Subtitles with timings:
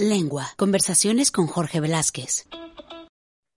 [0.00, 0.48] Lengua.
[0.56, 2.46] Conversaciones con Jorge Velázquez.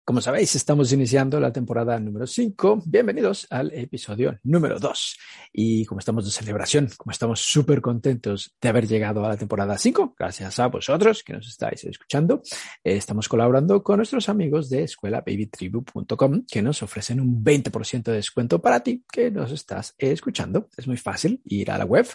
[0.05, 2.83] Como sabéis, estamos iniciando la temporada número 5.
[2.85, 5.17] Bienvenidos al episodio número 2.
[5.53, 9.77] Y como estamos de celebración, como estamos súper contentos de haber llegado a la temporada
[9.77, 12.41] 5, gracias a vosotros que nos estáis escuchando,
[12.83, 18.61] eh, estamos colaborando con nuestros amigos de escuelababytribu.com que nos ofrecen un 20% de descuento
[18.61, 20.67] para ti que nos estás escuchando.
[20.75, 22.07] Es muy fácil ir a la web.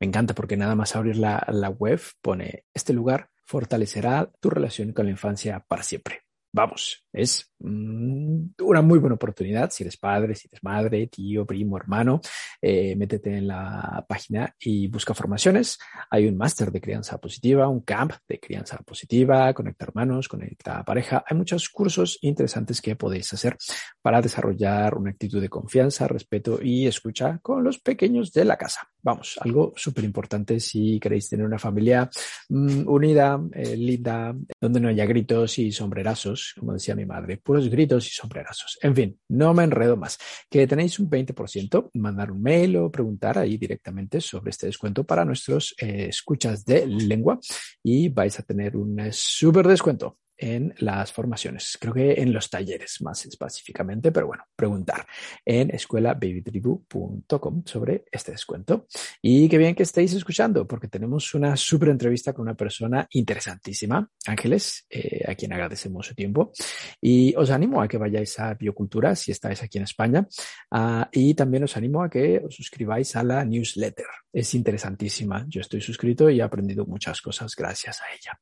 [0.00, 5.06] Me encanta porque nada más abrir la, web pone este lugar fortalecerá tu relación con
[5.06, 6.22] la infancia para siempre.
[6.50, 9.70] Vamos, es mm, una muy buena oportunidad.
[9.70, 12.20] Si eres padre, si eres madre, tío, primo, hermano,
[12.60, 15.78] eh, métete en la página y busca formaciones.
[16.10, 21.22] Hay un máster de crianza positiva, un camp de crianza positiva, conecta hermanos, conecta pareja.
[21.26, 23.56] Hay muchos cursos interesantes que podéis hacer
[24.00, 28.88] para desarrollar una actitud de confianza, respeto y escucha con los pequeños de la casa.
[29.00, 32.10] Vamos, algo súper importante si queréis tener una familia
[32.48, 37.68] mm, unida, eh, linda, donde no haya gritos y sombrerazos, como decía mi madre, puros
[37.68, 38.78] gritos y sombrerazos.
[38.82, 40.18] En fin, no me enredo más.
[40.50, 45.24] Que tenéis un 20%, mandar un mail o preguntar ahí directamente sobre este descuento para
[45.24, 47.38] nuestros eh, escuchas de lengua
[47.82, 52.48] y vais a tener un eh, súper descuento en las formaciones, creo que en los
[52.48, 55.04] talleres más específicamente, pero bueno, preguntar
[55.44, 58.86] en escuelababytribu.com sobre este descuento.
[59.20, 64.08] Y qué bien que estéis escuchando, porque tenemos una súper entrevista con una persona interesantísima,
[64.26, 66.52] Ángeles, eh, a quien agradecemos su tiempo.
[67.00, 70.26] Y os animo a que vayáis a Biocultura si estáis aquí en España.
[70.70, 74.06] Uh, y también os animo a que os suscribáis a la newsletter.
[74.32, 75.44] Es interesantísima.
[75.48, 78.38] Yo estoy suscrito y he aprendido muchas cosas gracias a ella.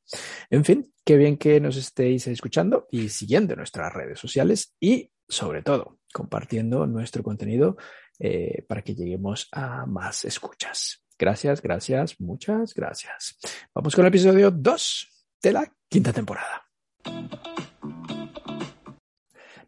[0.50, 5.62] En fin, qué bien que nos estéis escuchando y siguiendo nuestras redes sociales y sobre
[5.62, 7.76] todo compartiendo nuestro contenido
[8.18, 11.04] eh, para que lleguemos a más escuchas.
[11.18, 13.38] Gracias, gracias, muchas gracias.
[13.74, 15.08] Vamos con el episodio 2
[15.42, 16.62] de la quinta temporada.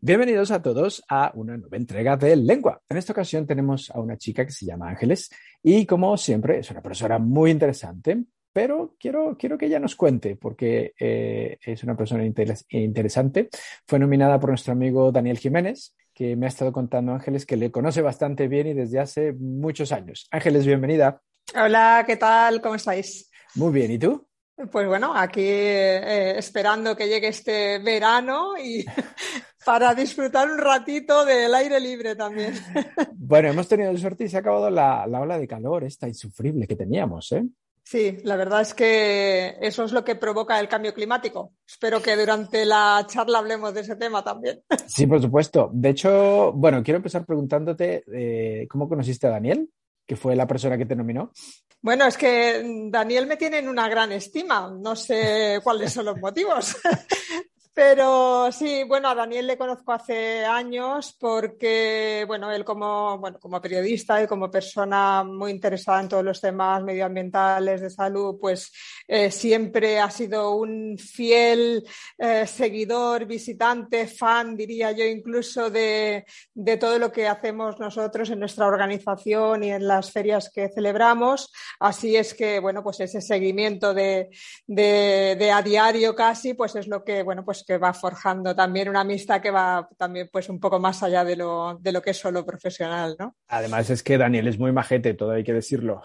[0.01, 2.81] Bienvenidos a todos a una nueva entrega de Lengua.
[2.89, 5.31] En esta ocasión tenemos a una chica que se llama Ángeles
[5.63, 10.37] y como siempre es una persona muy interesante, pero quiero, quiero que ella nos cuente
[10.37, 13.49] porque eh, es una persona interesante.
[13.87, 17.71] Fue nominada por nuestro amigo Daniel Jiménez, que me ha estado contando Ángeles que le
[17.71, 20.27] conoce bastante bien y desde hace muchos años.
[20.31, 21.21] Ángeles, bienvenida.
[21.55, 22.61] Hola, ¿qué tal?
[22.61, 23.31] ¿Cómo estáis?
[23.55, 24.27] Muy bien, ¿y tú?
[24.73, 28.85] Pues bueno, aquí eh, esperando que llegue este verano y
[29.65, 32.55] para disfrutar un ratito del aire libre también.
[33.21, 36.67] Bueno, hemos tenido suerte y se ha acabado la, la ola de calor esta insufrible
[36.67, 37.45] que teníamos, ¿eh?
[37.91, 41.55] Sí, la verdad es que eso es lo que provoca el cambio climático.
[41.67, 44.63] Espero que durante la charla hablemos de ese tema también.
[44.87, 45.71] Sí, por supuesto.
[45.73, 49.71] De hecho, bueno, quiero empezar preguntándote eh, cómo conociste a Daniel,
[50.07, 51.33] que fue la persona que te nominó.
[51.81, 54.71] Bueno, es que Daniel me tiene en una gran estima.
[54.71, 56.77] No sé cuáles son los motivos.
[57.79, 63.61] Pero sí, bueno, a Daniel le conozco hace años porque, bueno, él como, bueno, como
[63.61, 68.73] periodista y como persona muy interesada en todos los temas medioambientales, de salud, pues
[69.07, 71.87] eh, siempre ha sido un fiel
[72.19, 76.25] eh, seguidor, visitante, fan, diría yo, incluso de,
[76.55, 81.53] de, todo lo que hacemos nosotros en nuestra organización y en las ferias que celebramos.
[81.79, 84.31] Así es que, bueno, pues ese seguimiento de,
[84.67, 88.89] de, de a diario casi, pues es lo que, bueno, pues que va forjando también
[88.89, 92.13] una amistad que va también pues un poco más allá de lo, de lo que
[92.13, 93.37] es solo profesional, ¿no?
[93.49, 96.01] Además es que Daniel es muy majete, todo hay que decirlo.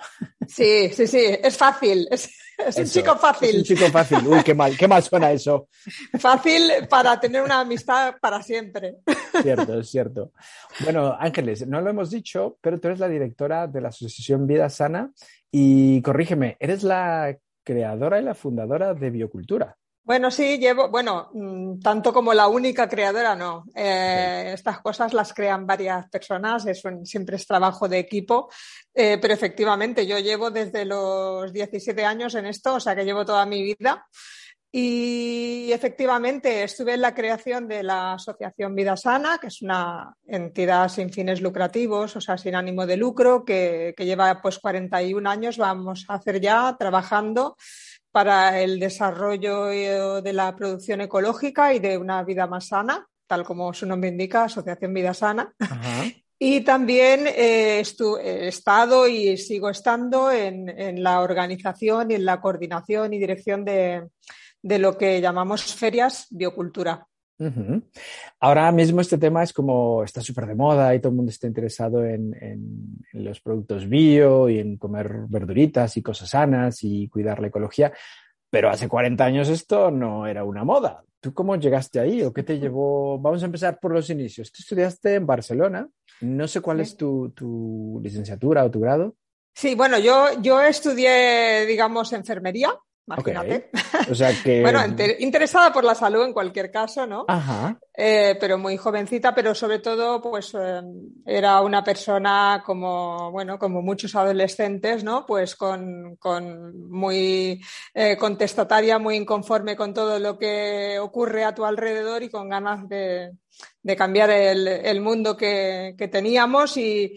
[0.45, 3.49] Sí, sí, sí, es fácil, es, es un chico fácil.
[3.51, 5.69] Es un chico fácil, uy, qué mal, qué mal suena eso.
[6.19, 8.97] Fácil para tener una amistad para siempre.
[9.41, 10.33] Cierto, es cierto.
[10.83, 14.69] Bueno, Ángeles, no lo hemos dicho, pero tú eres la directora de la Asociación Vida
[14.69, 15.13] Sana
[15.49, 19.77] y corrígeme, eres la creadora y la fundadora de Biocultura.
[20.05, 23.63] Bueno, sí, llevo, bueno, mm, tanto como la única creadora, no.
[23.73, 28.49] Eh, estas cosas las crean varias personas, eso siempre es trabajo de equipo,
[28.93, 33.23] eh, pero efectivamente yo llevo desde los 17 años en esto, o sea que llevo
[33.25, 34.05] toda mi vida.
[34.75, 40.89] Y efectivamente estuve en la creación de la Asociación Vida Sana, que es una entidad
[40.89, 45.57] sin fines lucrativos, o sea, sin ánimo de lucro, que, que lleva pues 41 años,
[45.57, 47.55] vamos a hacer ya trabajando
[48.13, 53.43] para el desarrollo eh, de la producción ecológica y de una vida más sana, tal
[53.43, 55.51] como su nombre indica, Asociación Vida Sana.
[56.37, 63.13] Y también eh, he estado y sigo estando en, la organización y en la coordinación
[63.13, 64.09] y dirección de,
[64.61, 67.07] de lo que llamamos ferias biocultura.
[68.39, 71.47] Ahora mismo este tema es como está súper de moda y todo el mundo está
[71.47, 72.35] interesado en,
[73.13, 77.93] los productos bio y en comer verduritas y cosas sanas y cuidar la ecología.
[78.49, 81.03] pero hace 40 años esto no era una moda.
[81.19, 83.17] ¿Tú cómo llegaste ahí o qué te llevó?
[83.17, 84.51] Vamos a empezar por los inicios.
[84.51, 85.87] Tú estudiaste en Barcelona.
[86.21, 89.15] No sé cuál es tu, tu licenciatura o tu grado.
[89.55, 92.69] Sí, bueno, yo, yo estudié, digamos, enfermería
[93.05, 93.69] Imagínate.
[94.09, 94.61] O sea que...
[94.61, 94.79] bueno,
[95.19, 97.25] interesada por la salud en cualquier caso, ¿no?
[97.27, 97.77] Ajá.
[97.95, 100.81] Eh, pero muy jovencita, pero sobre todo, pues eh,
[101.25, 105.25] era una persona como, bueno, como muchos adolescentes, ¿no?
[105.25, 107.61] Pues con, con muy
[107.93, 112.87] eh, contestataria, muy inconforme con todo lo que ocurre a tu alrededor y con ganas
[112.87, 113.33] de,
[113.81, 117.15] de cambiar el, el mundo que, que teníamos y,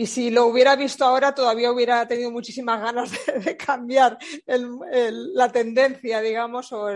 [0.00, 3.10] y si lo hubiera visto ahora, todavía hubiera tenido muchísimas ganas
[3.44, 4.16] de, cambiar
[4.46, 6.88] la tendencia, digamos, o,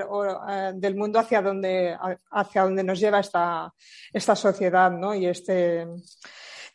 [0.49, 1.97] eh, del mundo hacia donde,
[2.31, 3.75] hacia donde nos lleva esta,
[4.13, 5.17] esta sociedad, ¿no?
[5.17, 5.85] Y este,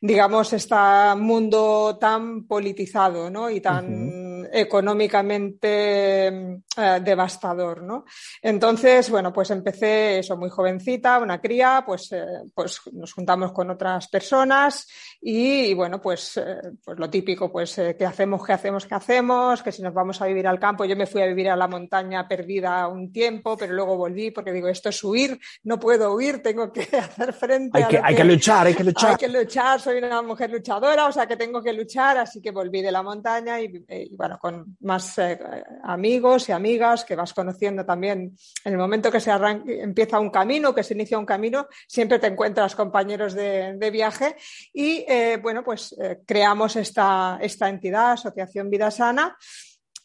[0.02, 0.76] digamos, este
[1.16, 3.50] mundo tan politizado, ¿no?
[3.50, 8.06] Y tan económicamente eh, devastador, ¿no?
[8.42, 13.70] Entonces, bueno, pues empecé eso muy jovencita, una cría, pues, eh, pues nos juntamos con
[13.70, 14.88] otras personas
[15.22, 19.72] y, bueno, pues, eh, pues lo típico, pues qué hacemos, qué hacemos, qué hacemos, que
[19.72, 22.28] si nos vamos a vivir al campo, yo me fui a vivir a la montaña
[22.28, 26.72] perdida un tiempo, pero luego volví porque digo, esto es huir, no puedo huir, tengo
[26.72, 29.12] que hacer frente hay a que, hay que luchar, hay que luchar.
[29.12, 32.52] Hay que luchar, soy una mujer luchadora, o sea que tengo que luchar, así que
[32.52, 35.40] volví de la montaña y, y bueno, con más eh,
[35.84, 38.36] amigos y amigas que vas conociendo también.
[38.64, 42.28] En el momento que se empieza un camino, que se inicia un camino, siempre te
[42.28, 44.36] encuentras compañeros de, viaje
[44.74, 49.38] y, eh, bueno, pues eh, creamos esta, esta entidad, Asociación Vida Sana.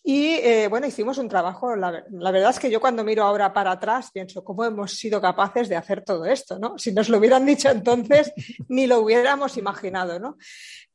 [0.04, 1.76] Y bueno, hicimos un trabajo.
[1.76, 5.20] La, la, verdad es que yo cuando miro ahora para atrás pienso cómo hemos sido
[5.20, 6.76] capaces de hacer todo esto, ¿no?
[6.76, 8.32] Si nos lo hubieran dicho entonces,
[8.68, 10.36] ni lo hubiéramos imaginado, ¿no?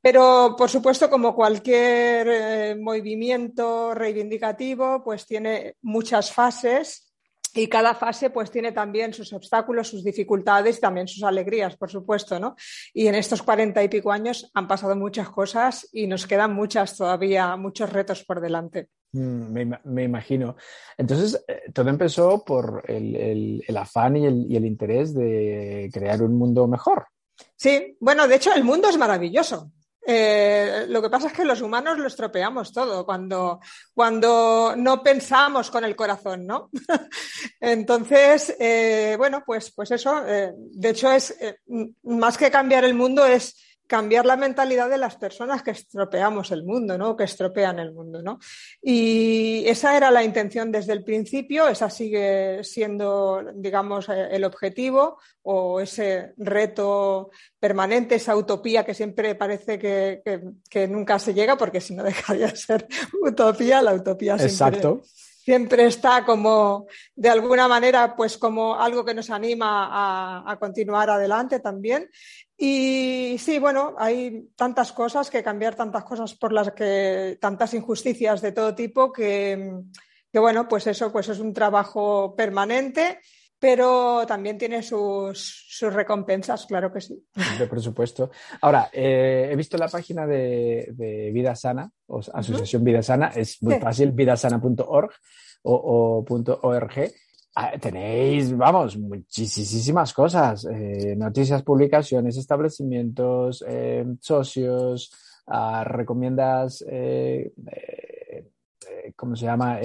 [0.02, 7.14] Pero, por supuesto, como cualquier eh, movimiento reivindicativo, pues tiene muchas fases
[7.54, 11.90] y cada fase pues tiene también sus obstáculos, sus dificultades y también sus alegrías, por
[11.90, 12.56] supuesto, ¿no?
[12.94, 16.96] Y en estos cuarenta y pico años han pasado muchas cosas y nos quedan muchas
[16.96, 18.90] todavía, muchos retos por delante.
[19.14, 20.56] Mm, me, imagino.
[20.98, 27.08] Entonces, eh, todo empezó por el, afán y el interés de crear un mundo mejor.
[27.56, 29.72] Sí, bueno, de hecho el mundo es maravilloso.
[30.10, 33.60] Eh, lo que pasa es que los humanos lo estropeamos todo cuando,
[33.94, 36.70] cuando no pensamos con el corazón, ¿no?
[37.60, 41.38] Entonces, eh, bueno, pues, pues eso, de hecho es
[42.04, 46.64] más que cambiar el mundo, es cambiar la mentalidad de las personas que estropeamos el
[46.64, 47.16] mundo, ¿no?
[47.16, 48.40] Que estropean el mundo, ¿no?
[48.82, 55.18] Y esa era la intención desde el principio, esa sigue siendo, digamos, eh, el objetivo
[55.42, 61.96] o ese reto permanente, esa utopía que siempre parece que, nunca se llega, porque si
[61.96, 62.88] no dejaría de ser
[63.22, 65.02] utopía, la utopía siempre, Exacto
[65.48, 71.10] siempre está como, de alguna manera, pues como algo que nos anima a, a, continuar
[71.10, 72.10] adelante también.
[72.58, 78.42] Y sí, bueno, hay tantas cosas que cambiar, tantas cosas por las que, tantas injusticias
[78.42, 79.72] de todo tipo que,
[80.34, 83.22] que bueno, pues eso pues es un trabajo permanente
[83.60, 87.24] pero también tiene sus, sus, recompensas, claro que sí.
[87.70, 88.30] Por supuesto.
[88.62, 93.62] Ahora, eh, he visto la página de, de Vida Sana, o Asociación Vida Sana, es
[93.64, 95.12] muy fácil, vidasana.org
[95.64, 97.12] o, o .org.
[97.60, 105.12] Ah, tenéis, vamos, muchísimas cosas, eh, noticias, publicaciones, establecimientos, eh, socios,
[105.48, 107.52] uh, recomiendas, eh,
[109.16, 109.80] ¿cómo se llama?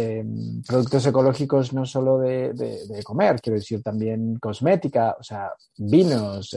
[0.67, 6.57] productos ecológicos no solo de, de, comer, quiero decir también cosmética, o sea, vinos,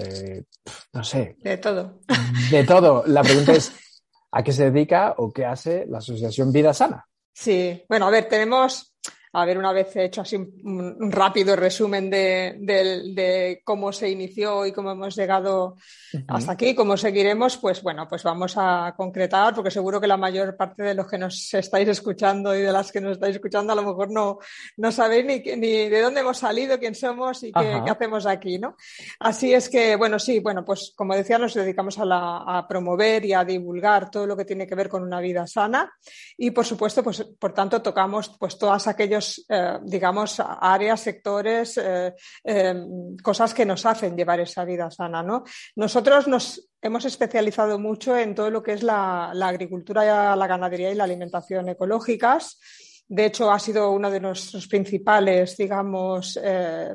[0.94, 1.36] no sé.
[1.40, 2.00] De todo.
[2.52, 3.04] De todo.
[3.08, 3.72] La pregunta es,
[4.32, 7.06] ¿a qué se dedica o qué hace la Asociación Vida Sana?
[7.34, 8.95] Sí, bueno, a ver, tenemos
[9.42, 15.16] haber una vez hecho así un, rápido resumen de, cómo se inició y cómo hemos
[15.16, 15.78] llegado
[16.28, 20.56] hasta aquí, cómo seguiremos, pues bueno, pues vamos a concretar, porque seguro que la mayor
[20.56, 23.76] parte de los que nos estáis escuchando y de las que nos estáis escuchando a
[23.76, 24.40] lo mejor no,
[24.78, 28.76] no sabéis ni, ni de dónde hemos salido, quién somos y qué, hacemos aquí, ¿no?
[29.20, 33.26] Así es que, bueno, sí, bueno, pues como decía, nos dedicamos a, la, a promover
[33.26, 35.94] y a divulgar todo lo que tiene que ver con una vida sana.
[36.38, 42.14] Y, por supuesto, pues por tanto, tocamos pues todas aquellos eh, digamos, áreas, sectores, eh,
[42.44, 45.22] em, cosas que nos hacen llevar esa vida sana.
[45.24, 45.44] ¿no?
[45.76, 50.96] Nosotros nos hemos especializado mucho en todo lo que es la, agricultura, la ganadería y
[50.96, 52.60] la alimentación ecológicas.
[53.08, 56.94] De hecho, ha sido uno de nuestros principales, digamos, eh,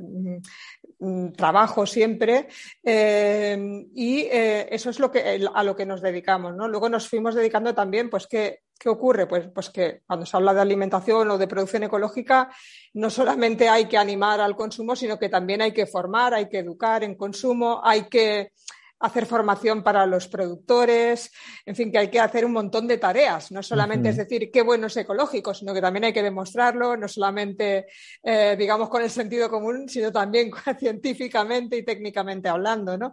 [0.99, 2.49] mm, trabajos siempre
[2.83, 6.55] em, y eso es lo que, a lo que nos dedicamos.
[6.57, 6.69] ¿no?
[6.69, 9.27] Luego nos fuimos dedicando también, pues, que ¿Qué ocurre?
[9.27, 12.51] Pues, pues que cuando se habla de alimentación o de producción ecológica,
[12.95, 16.61] no solamente hay que animar al consumo, sino que también hay que formar, hay que
[16.61, 18.53] educar en consumo, hay que
[19.00, 21.33] hacer formación para los productores,
[21.64, 23.50] en fin, que hay que hacer un montón de tareas.
[23.50, 27.09] No solamente es decir qué bueno es ecológico, sino que también hay que demostrarlo, no
[27.09, 27.87] solamente,
[28.23, 33.12] eh, digamos, con el sentido común, sino también científicamente y técnicamente hablando, ¿no?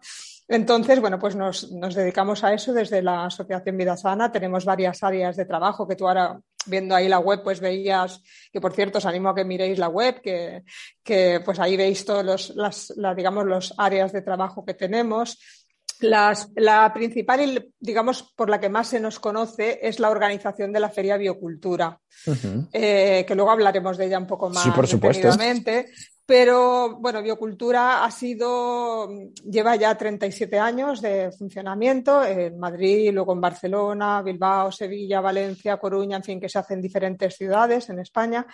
[0.50, 4.32] Entonces, bueno, pues nos, nos, dedicamos a eso desde la Asociación Vida Sana.
[4.32, 8.62] Tenemos varias áreas de trabajo que tú ahora viendo ahí la web, pues veías, que
[8.62, 10.64] por cierto os animo a que miréis la web, que,
[11.04, 15.40] que pues ahí veis todos los, las, digamos, los áreas de trabajo que tenemos
[16.02, 20.90] la principal, digamos, por la que más se nos conoce es la organización de la
[20.90, 22.00] Feria Biocultura,
[22.72, 25.30] eh, que luego hablaremos de ella un poco más sí, por supuesto.
[26.28, 29.08] Pero bueno, Biocultura ha sido,
[29.50, 36.18] lleva ya 37 años de funcionamiento en Madrid, luego en Barcelona, Bilbao, Sevilla, Valencia, Coruña,
[36.18, 38.46] en fin, que se hace en diferentes ciudades en España.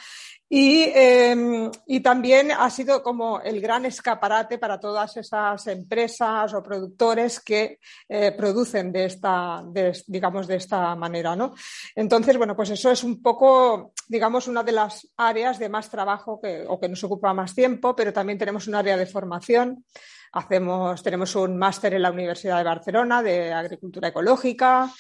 [0.48, 6.62] Y, em, y, también ha sido como el gran escaparate para todas esas empresas o
[6.62, 9.64] productores que eh, producen de esta,
[10.06, 11.56] digamos, de esta manera, ¿no?
[11.96, 16.40] Entonces, bueno, pues eso es un poco, digamos, una de las áreas de más trabajo
[16.40, 17.63] que, o que nos ocupa más tiempo,
[17.96, 19.86] pero también tenemos un área de formación.
[20.34, 24.92] Hacemos, tenemos un máster en la Universidad de Barcelona de Agricultura Ecológica.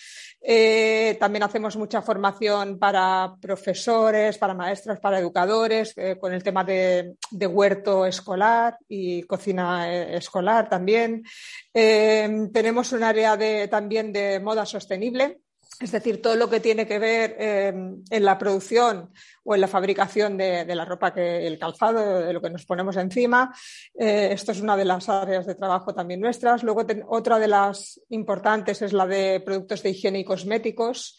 [0.46, 6.64] Eh, también hacemos mucha formación para profesores, para maestros, para educadores, eh, con el tema
[6.66, 11.24] de, huerto escolar y cocina eh, escolar también.
[11.72, 15.40] tenemos un área de, también de moda sostenible
[15.80, 19.12] es decir, todo lo que tiene que ver em, en la producción
[19.44, 22.96] o en la fabricación de, la ropa, que el calzado, de lo que nos ponemos
[22.98, 23.54] encima.
[23.98, 26.64] Eh, esto es una de las áreas de trabajo también nuestras.
[26.64, 31.18] Luego, otra de las importantes es la de productos de higiene y cosméticos.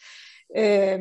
[0.48, 0.98] Eh,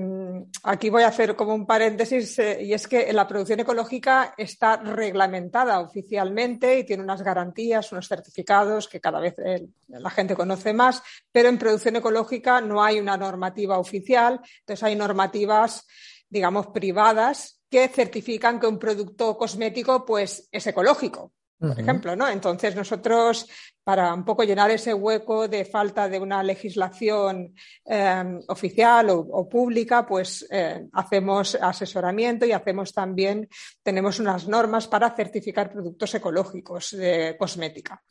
[0.63, 4.77] aquí voy a hacer como un paréntesis eh, y es que la producción ecológica está
[4.77, 10.73] reglamentada oficialmente y tiene unas garantías, unos certificados que cada vez eh, la gente conoce
[10.73, 15.85] más, pero en producción ecológica no hay una normativa oficial, entonces hay normativas,
[16.29, 21.31] digamos, privadas que certifican que un producto cosmético pues, es ecológico
[21.67, 22.27] por ejemplo, ¿no?
[22.27, 23.47] Entonces nosotros,
[23.83, 27.55] para un poco llenar ese hueco de falta de una legislación
[27.85, 33.47] em, oficial o, pública, pues eh, hacemos asesoramiento y hacemos también,
[33.81, 38.03] tenemos unas normas para certificar productos ecológicos de cosmética.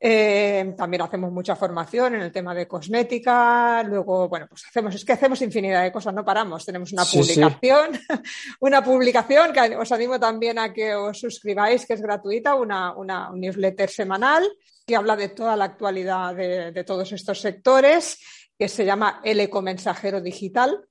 [0.00, 3.82] Eh, también hacemos mucha formación en el tema de cosmética.
[3.82, 6.64] Luego, bueno, pues hacemos, es que hacemos infinidad de cosas, no paramos.
[6.64, 7.98] Tenemos una publicación,
[8.60, 13.30] una publicación que os animo también a que os suscribáis, que es gratuita, una, una
[13.30, 14.44] un newsletter semanal
[14.86, 18.18] que habla de toda la actualidad de, de todos estos sectores,
[18.58, 20.84] que se llama El Ecomensajero Digital.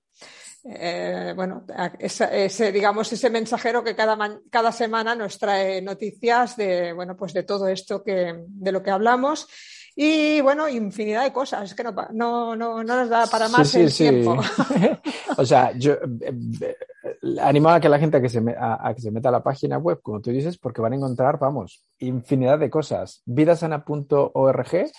[0.66, 1.66] Eh, bueno,
[2.00, 7.44] ese, digamos, ese mensajero que cada, cada semana nos trae noticias de, bueno, pues de
[7.44, 9.48] todo esto que, de lo que hablamos.
[9.96, 13.94] Y bueno, infinidad de cosas, es que no, no, no, nos da para más el
[13.94, 14.38] tiempo.
[15.38, 16.76] o sea, yo eh, eh,
[17.40, 19.78] animo a que la gente a que, se a, que se meta a la página
[19.78, 23.22] web, como tú dices, porque van a encontrar, vamos, infinidad de cosas.
[23.26, 24.92] Vidasana.org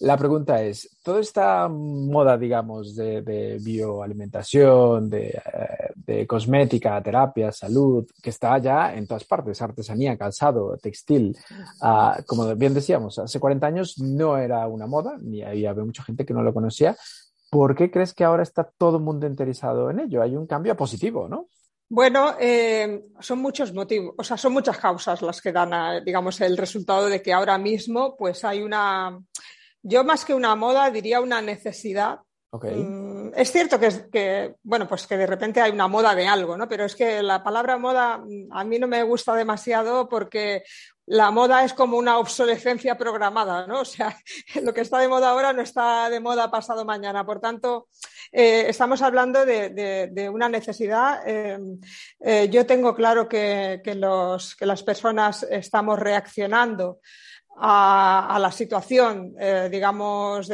[0.00, 8.06] la pregunta es, toda esta moda, digamos, de, bioalimentación, de, eh, de, cosmética, terapia, salud,
[8.22, 11.34] que está ya en todas partes, artesanía, calzado, textil,
[11.80, 16.26] ah, como bien decíamos, hace 40 años no era una moda, ni había mucha gente
[16.26, 16.94] que no lo conocía.
[17.50, 20.20] ¿Por qué crees que ahora está todo el mundo interesado en ello?
[20.20, 21.48] Hay un cambio positivo, ¿no?
[21.88, 26.56] Bueno, eh, son muchos motivos, o sea, son muchas causas las que dan, digamos, el
[26.56, 29.16] resultado de que ahora mismo, pues hay una
[29.86, 32.18] yo más que una moda diría una necesidad.
[32.52, 36.68] Mm, es cierto que, bueno, pues que de repente hay una moda de algo, ¿no?
[36.68, 40.64] Pero es que la palabra moda mm, a mí no me gusta demasiado porque
[41.06, 43.82] la moda es como una obsolescencia programada, ¿no?
[43.82, 44.16] O sea,
[44.62, 47.24] lo que está de moda ahora no está de moda pasado mañana.
[47.24, 47.88] Por tanto,
[48.32, 51.20] eh, estamos hablando de, una necesidad.
[51.26, 51.58] Eh,
[52.20, 56.98] eh, yo tengo claro que, los, que las personas estamos reaccionando
[57.58, 60.50] a, la situación, eh, digamos,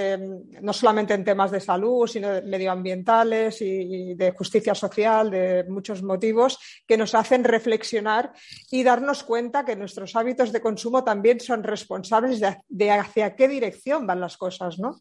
[0.61, 6.02] no solamente en temas de salud, sino de medioambientales y, de justicia social, de muchos
[6.02, 8.32] motivos, que nos hacen reflexionar
[8.71, 14.06] y darnos cuenta que nuestros hábitos de consumo también son responsables de, hacia qué dirección
[14.06, 15.00] van las cosas, ¿no?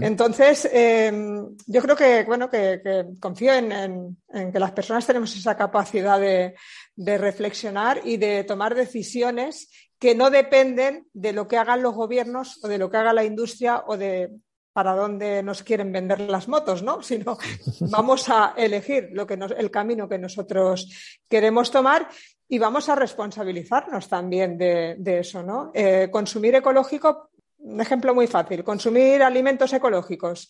[0.00, 4.16] Entonces, em, yo creo que, bueno, que, confío en,
[4.52, 6.54] que las personas tenemos esa capacidad de,
[6.94, 12.62] de reflexionar y de tomar decisiones que no dependen de lo que hagan los gobiernos
[12.62, 14.30] o de lo que haga la industria o de
[14.72, 17.02] para dónde nos quieren vender las motos, ¿no?
[17.02, 17.36] Sino
[17.80, 22.08] vamos a elegir lo que el camino que nosotros queremos tomar
[22.48, 25.72] y vamos a responsabilizarnos también de, eso, ¿no?
[25.74, 30.48] Eh, consumir ecológico, un ejemplo muy fácil, consumir alimentos ecológicos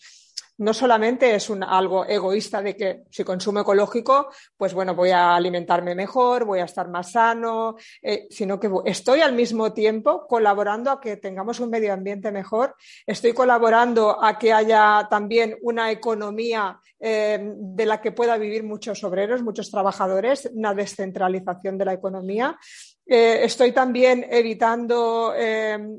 [0.59, 5.35] no solamente es un, algo egoísta de que si consumo ecológico, pues bueno, voy a
[5.35, 10.91] alimentarme mejor, voy a estar más sano, eh, sino que estoy al mismo tiempo colaborando
[10.91, 12.75] a que tengamos un medio ambiente mejor,
[13.07, 19.03] estoy colaborando a que haya también una economía eh, de la que pueda vivir muchos
[19.05, 22.59] obreros, muchos trabajadores, una descentralización de la economía.
[23.07, 25.33] Eh, estoy también evitando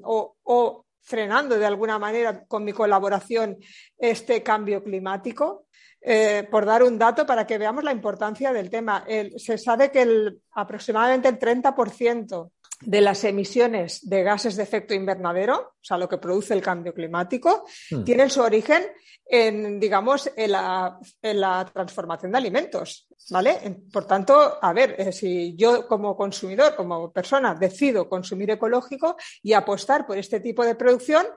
[0.04, 3.58] o frenando de alguna manera con mi colaboración
[3.98, 5.66] este cambio climático.
[6.02, 9.04] Eh, por dar un dato para que veamos la importancia del tema,
[9.36, 15.58] se sabe que el, aproximadamente el 30% de las emisiones de gases de efecto invernadero,
[15.58, 18.04] o sea, lo que produce el cambio climático, hmm.
[18.04, 18.84] tienen su origen
[19.26, 23.84] en, digamos, en la, transformación de alimentos, ¿vale?
[23.92, 29.54] Por tanto, a ver, eh, si yo como consumidor, como persona, decido consumir ecológico y
[29.54, 31.28] apostar por este tipo de producción,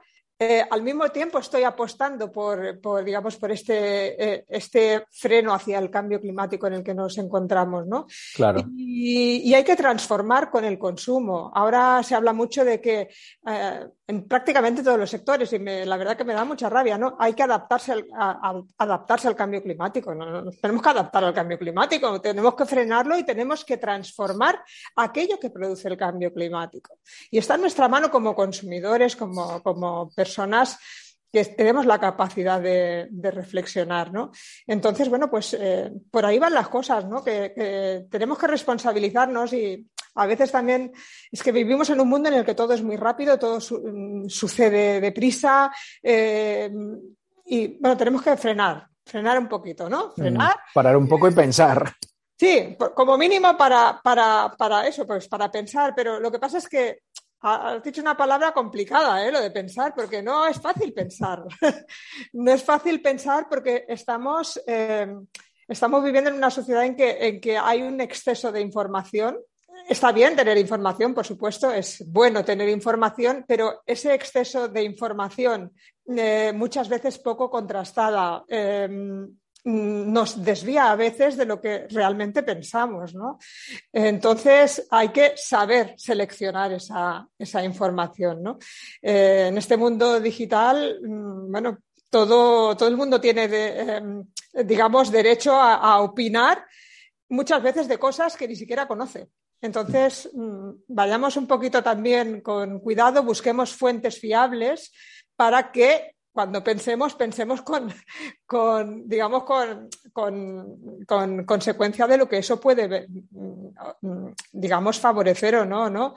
[0.45, 5.89] eh, al mismo tiempo estoy apostando por, digamos, por este, eh, este, freno hacia el
[5.89, 8.09] cambio climático en el que nos encontramos, ¿no?
[8.35, 8.65] Claro.
[8.77, 11.53] Y, hay que transformar con el consumo.
[11.55, 13.09] Ahora se habla mucho de que
[13.47, 17.17] eh, en prácticamente todos los sectores, y la verdad que me da mucha rabia, ¿no?
[17.19, 18.07] Hay que adaptarse al,
[18.79, 20.15] adaptarse al cambio climático.
[20.15, 20.51] ¿no?
[20.51, 24.63] tenemos que adaptar al cambio climático, tenemos que frenarlo y tenemos que transformar
[24.97, 26.99] aquello que produce el cambio climático.
[27.31, 30.79] Y está en nuestra mano como consumidores, como, como personas personas
[31.33, 34.33] que tenemos la capacidad de, reflexionar, ¿no?
[34.67, 37.25] Entonces, bueno, pues eh, por ahí van las cosas, ¿no?
[37.25, 40.93] Que, tenemos que responsabilizarnos y a veces también
[41.31, 44.29] es que vivimos en un mundo en el que todo es muy rápido, todo mm,
[44.29, 46.71] sucede deprisa eh,
[47.47, 50.09] y, bueno, tenemos que frenar, frenar un poquito, ¿no?
[50.09, 50.57] Mm, frenar.
[50.75, 51.93] parar un poco y pensar.
[52.39, 56.69] Sí, como mínimo para, para, para eso, pues para pensar, pero lo que pasa es
[56.69, 57.03] que
[57.45, 59.33] Has dicho una palabra complicada, ¿eh?
[59.33, 61.43] lo de pensar, porque no es fácil pensar.
[62.35, 65.13] no es fácil pensar porque estamos, eh,
[65.67, 69.39] estamos viviendo en una sociedad en que, en que hay un exceso de información.
[69.89, 75.73] Está bien tener información, por supuesto, es bueno tener información, pero ese exceso de información,
[76.17, 78.45] eh, muchas veces poco contrastada,
[79.65, 83.39] Mm, nos desvía a veces de lo que realmente pensamos, ¿no?
[83.93, 87.29] Entonces hay que saber seleccionar esa,
[87.65, 88.59] información, ¿no?
[89.01, 91.79] Eh, en este mundo digital, mm, bueno,
[92.11, 94.25] todo, todo el mundo tiene, em,
[94.65, 96.65] digamos, derecho a, opinar
[97.29, 99.29] muchas veces de cosas que ni siquiera conoce.
[99.63, 104.93] Entonces, mm, vayamos un poquito también con cuidado, busquemos fuentes fiables
[105.37, 107.93] para que cuando pensemos, pensemos con,
[109.09, 109.89] digamos, con,
[111.07, 113.07] con, consecuencia de lo que eso puede,
[114.51, 116.15] digamos, favorecer o no, ¿no?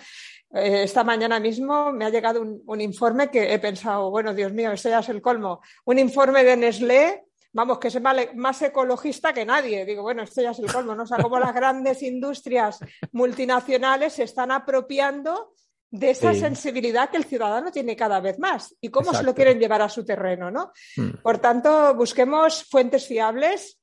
[0.53, 4.71] Eh, esta mañana mismo me ha llegado un, informe que he pensado, bueno, Dios mío,
[4.71, 5.61] ese ya es el colmo.
[5.83, 7.97] Un informe de Nestlé, vamos, que es
[8.35, 9.85] más ecologista que nadie.
[9.85, 11.03] Digo, bueno, esto ya es el colmo, ¿no?
[11.03, 12.79] O sea, cómo las grandes industrias
[13.13, 15.53] multinacionales se están apropiando
[15.89, 19.57] de esa sensibilidad que el ciudadano tiene cada vez más y cómo se lo quieren
[19.57, 20.73] llevar a su terreno, ¿no?
[20.97, 21.21] Hmm.
[21.23, 23.79] Por tanto, busquemos fuentes fiables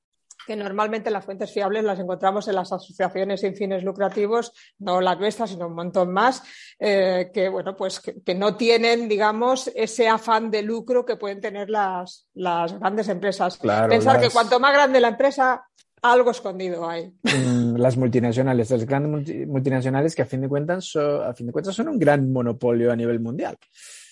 [0.46, 5.14] que normalmente las fuentes fiables las encontramos en las asociaciones sin fines lucrativos, no la
[5.14, 6.42] nuestra, sino un montón más,
[6.78, 11.70] eh, que bueno, pues que, no tienen, digamos, ese afán de lucro que pueden tener
[11.70, 13.59] las, las grandes empresas.
[13.59, 15.64] Pensar que cuanto más grande la empresa,
[16.02, 17.12] algo escondido hay.
[17.22, 21.74] Mm, las multinacionales, las grandes multinacionales que a fin de cuentas, a fin de cuentas
[21.74, 23.57] son un gran monopolio a nivel mundial.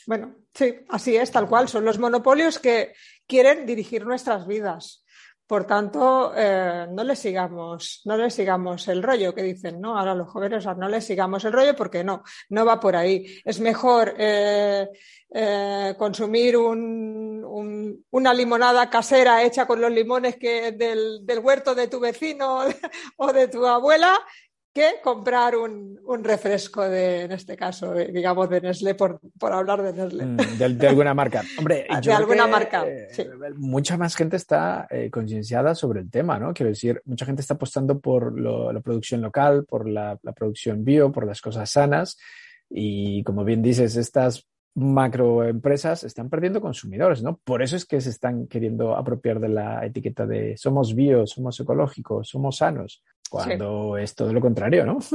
[0.07, 1.69] Bueno, sí, así es, tal cual.
[1.69, 2.93] Son los monopolios que
[3.27, 5.00] quieren dirigir nuestras vidas.
[5.51, 9.99] Por tanto, eh, no le sigamos, no le sigamos el rollo que dicen, ¿no?
[9.99, 13.27] Ahora los jóvenes, no le sigamos el rollo porque no, no va por ahí.
[13.45, 14.89] Es mejor eh,
[15.29, 21.99] eh, consumir una limonada casera hecha con los limones que del, del huerto de tu
[21.99, 22.61] vecino
[23.17, 24.21] o de tu abuela
[24.73, 30.27] que comprar un, refresco de, en este caso, digamos, de Nestlé, por, hablar de Nestlé.
[30.27, 30.37] Mm,
[30.79, 31.43] de, alguna marca.
[31.59, 32.85] Hombre, de alguna marca.
[33.21, 36.55] Eh, mucha más gente está eh, concienciada sobre el tema, ¿no?
[36.55, 41.27] Quiero decir, mucha gente está apostando por la producción local, por la, producción bio, por
[41.27, 42.19] las cosas sanas.
[42.69, 47.39] Y como bien dices, estas macroempresas están perdiendo consumidores, ¿no?
[47.39, 51.59] Por eso es que se están queriendo apropiar de la etiqueta de somos bio, somos
[51.59, 54.99] ecológicos, somos sanos cuando es todo lo contrario, ¿no?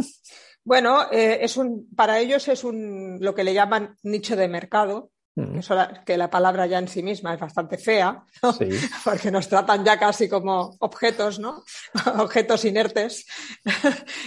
[0.67, 5.11] Bueno, eh, es un, para ellos es un, lo que le llaman nicho de mercado.
[5.37, 5.59] Mm.
[6.05, 8.23] que la palabra ya en sí misma es bastante fea,
[9.03, 11.61] porque nos tratan ya casi como objetos, ¿no?
[12.19, 13.25] objetos inertes.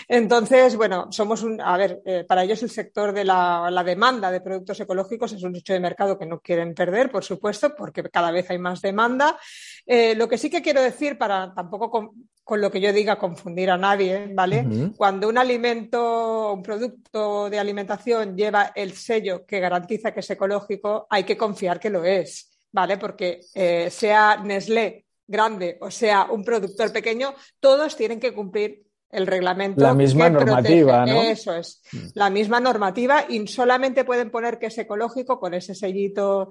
[0.06, 4.42] Entonces, bueno, somos un, a ver, eh, para ellos el sector de la, demanda de
[4.42, 8.30] productos ecológicos es un nicho de mercado que no quieren perder, por supuesto, porque cada
[8.30, 9.38] vez hay más demanda.
[9.86, 12.12] Eh, lo que sí que quiero decir, para tampoco
[12.48, 14.92] con, lo que yo diga confundir a nadie, ¿vale?
[14.96, 21.06] Cuando un alimento, un producto de alimentación lleva el sello que garantiza que es ecológico,
[21.10, 22.96] hay que confiar que lo es, ¿vale?
[22.96, 29.26] Porque eh, sea Nestlé grande o sea un productor pequeño, todos tienen que cumplir el
[29.26, 29.82] reglamento.
[29.82, 31.22] La misma normativa, ¿no?
[31.22, 32.08] Eso es, mm.
[32.14, 36.48] la misma normativa y solamente pueden poner que es ecológico con ese sellito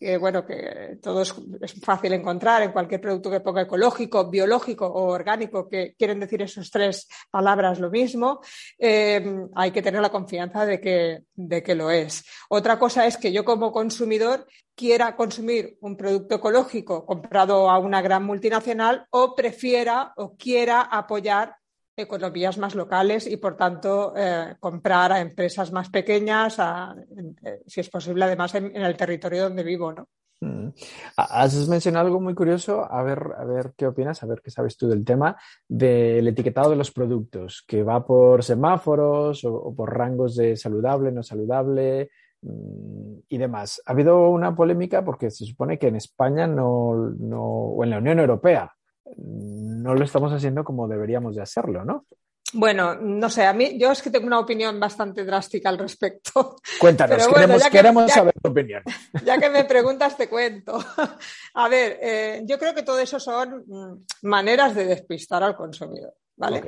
[0.00, 1.34] que, bueno, que todo es,
[1.82, 6.70] fácil encontrar en cualquier producto que ponga ecológico, biológico o orgánico, que quieren decir esas
[6.70, 8.40] tres palabras lo mismo.
[8.78, 9.22] Eh,
[9.54, 12.24] hay que tener la confianza de que, de que lo es.
[12.48, 18.00] Otra cosa es que yo como consumidor quiera consumir un producto ecológico comprado a una
[18.00, 21.59] gran multinacional o prefiera o quiera apoyar
[21.96, 27.88] economías más locales y, por tanto, eh, comprar a empresas más pequeñas, eh, si es
[27.88, 30.08] posible, además, en, el territorio donde vivo, ¿no?
[30.42, 30.68] Mm.
[31.16, 34.76] Has mencionado algo muy curioso, a ver, a ver qué opinas, a ver qué sabes
[34.78, 35.36] tú del tema
[35.68, 41.22] del etiquetado de los productos, que va por semáforos o, por rangos de saludable, no
[41.22, 43.82] saludable mm, y demás.
[43.84, 47.98] Ha habido una polémica porque se supone que en España no, no o en la
[47.98, 48.74] Unión Europea
[49.16, 52.06] no lo estamos haciendo como deberíamos de hacerlo, ¿no?
[52.52, 56.56] Bueno, no sé, a mí yo es que tengo una opinión bastante drástica al respecto.
[56.80, 57.28] Cuéntanos,
[57.70, 58.82] queremos, saber tu opinión.
[59.24, 60.78] Ya que me preguntas, te cuento.
[61.54, 66.14] A ver, eh, yo creo que todo eso son mm, maneras de despistar al consumidor,
[66.36, 66.62] ¿vale?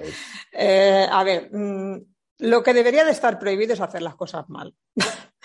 [0.53, 1.97] Eh, a ver, mm,
[2.39, 4.75] lo que debería de estar prohibido es hacer las cosas mal.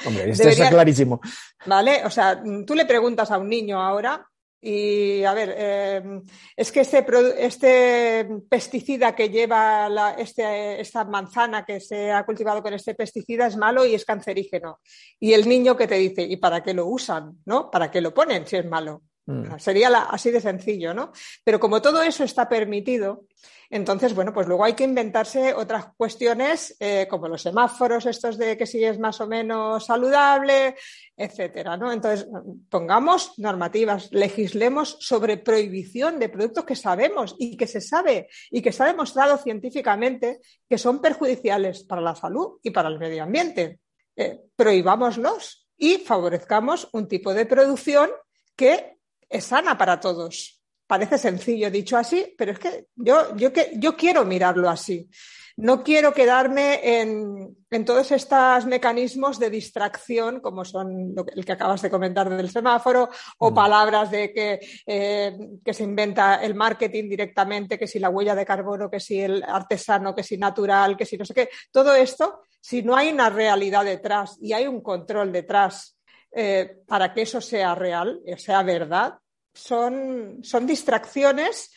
[0.05, 1.19] Hombre, esto está clarísimo.
[1.65, 2.03] ¿Vale?
[2.05, 4.27] O sea, tú le preguntas a un niño ahora
[4.59, 6.21] y a ver, eh,
[6.55, 7.05] es que este,
[7.45, 13.47] este, pesticida que lleva la, este, esta manzana que se ha cultivado con este pesticida
[13.47, 14.79] es malo y es cancerígeno.
[15.19, 17.37] Y el niño que te dice, ¿y para qué lo usan?
[17.45, 17.69] ¿No?
[17.69, 19.03] ¿Para qué lo ponen si es malo?
[19.27, 19.59] Mm.
[19.59, 21.11] Sería así de sencillo, ¿no?
[21.43, 23.25] Pero como todo eso está permitido,
[23.69, 28.57] entonces, bueno, pues luego hay que inventarse otras cuestiones eh, como los semáforos, estos de
[28.57, 30.75] que si es más o menos saludable,
[31.15, 31.91] etcétera, ¿no?
[31.91, 32.27] Entonces,
[32.69, 38.71] pongamos normativas, legislemos sobre prohibición de productos que sabemos y que se sabe y que
[38.71, 43.79] se ha demostrado científicamente que son perjudiciales para la salud y para el medio ambiente.
[44.15, 48.09] Eh, prohibámoslos y favorezcamos un tipo de producción
[48.55, 48.97] que
[49.29, 50.56] es sana para todos.
[50.87, 55.09] Parece sencillo dicho así, pero es que yo, yo, yo quiero mirarlo así.
[55.57, 61.89] No quiero quedarme en, todos estos mecanismos de distracción, como son el que acabas de
[61.89, 63.53] comentar del semáforo, o mm.
[63.55, 68.45] palabras de que, eh, que se inventa el marketing directamente, que si la huella de
[68.45, 71.49] carbono, que si el artesano, que si natural, que si no sé qué.
[71.71, 75.97] Todo esto, si no hay una realidad detrás y hay un control detrás
[76.31, 79.15] eh, para que eso sea real, sea verdad,
[79.57, 81.71] son, son distracciones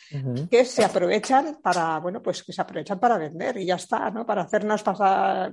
[0.49, 4.25] que se aprovechan para, bueno, pues que se aprovechan para vender y ya está, ¿no?
[4.25, 5.51] Para hacernos pasar,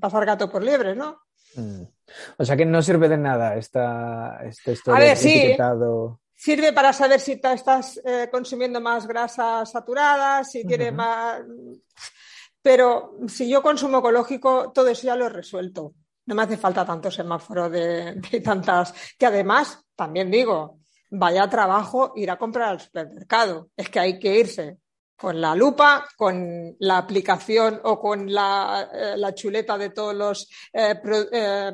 [0.00, 1.22] pasar gato por liebre, ¿no?
[1.56, 1.82] Mm.
[2.38, 6.20] O sea que no sirve de nada esta, esta historia etiquetado.
[6.34, 11.40] Sirve para saber si estás eh, consumiendo más grasas saturadas, si tiene más.
[12.62, 15.94] Pero si yo consumo ecológico, todo eso ya lo he resuelto.
[16.26, 18.94] No me hace falta tanto semáforo de, de tantas.
[19.18, 20.78] Que además, también digo,
[21.10, 23.70] vaya trabajo ir a comprar al supermercado.
[23.76, 24.78] Es que hay que irse
[25.18, 30.94] con la lupa, con la aplicación o con la, eh, chuleta de todos los eh,
[31.32, 31.72] eh,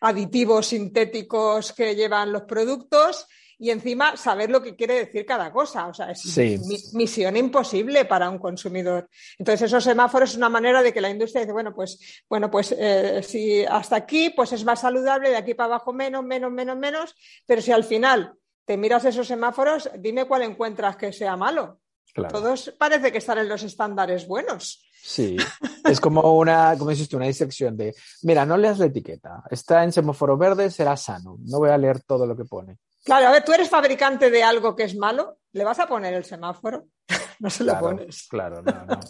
[0.00, 3.26] aditivos sintéticos que llevan los productos
[3.58, 5.88] y encima saber lo que quiere decir cada cosa.
[5.88, 9.08] O sea, es misión imposible para un consumidor.
[9.38, 12.76] Entonces, esos semáforos es una manera de que la industria dice, bueno, pues, bueno, pues
[13.22, 17.14] si hasta aquí, pues es más saludable, de aquí para abajo menos, menos, menos, menos,
[17.46, 21.80] pero si al final te miras esos semáforos, dime cuál encuentras que sea malo.
[22.28, 24.86] Todos parece que están en los estándares buenos.
[25.02, 25.36] Sí,
[25.84, 29.92] es como una, como dices una disección de, mira, no leas la etiqueta, está en
[29.92, 32.78] semáforo verde, será sano, no voy a leer todo lo que pone.
[33.04, 36.14] Claro, a ver, tú eres fabricante de algo que es malo, ¿le vas a poner
[36.14, 36.86] el semáforo?
[37.38, 38.26] no se lo pones.
[38.30, 39.00] Claro, no, no.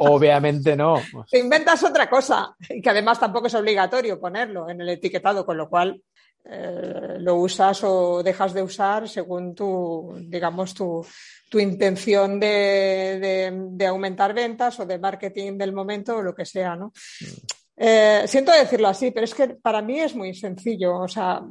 [0.00, 1.00] obviamente no.
[1.30, 5.56] Te inventas otra cosa, y que además tampoco es obligatorio ponerlo en el etiquetado, con
[5.56, 6.02] lo cual
[6.50, 11.04] eh, lo usas o dejas de usar según tu, digamos, tu,
[11.52, 16.86] intención de, aumentar ventas o de marketing del momento o lo que sea, ¿no?
[16.86, 17.58] Mm.
[17.80, 20.98] Eh, siento decirlo así, pero es que para mí es muy sencillo.
[20.98, 21.42] O sea,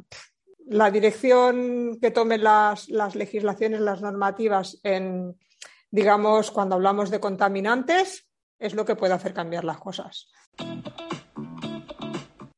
[0.66, 5.38] la dirección que tomen las, las legislaciones, las normativas en,
[5.92, 8.28] digamos, cuando hablamos de contaminantes,
[8.60, 10.30] es lo que puede hacer cambiar las cosas.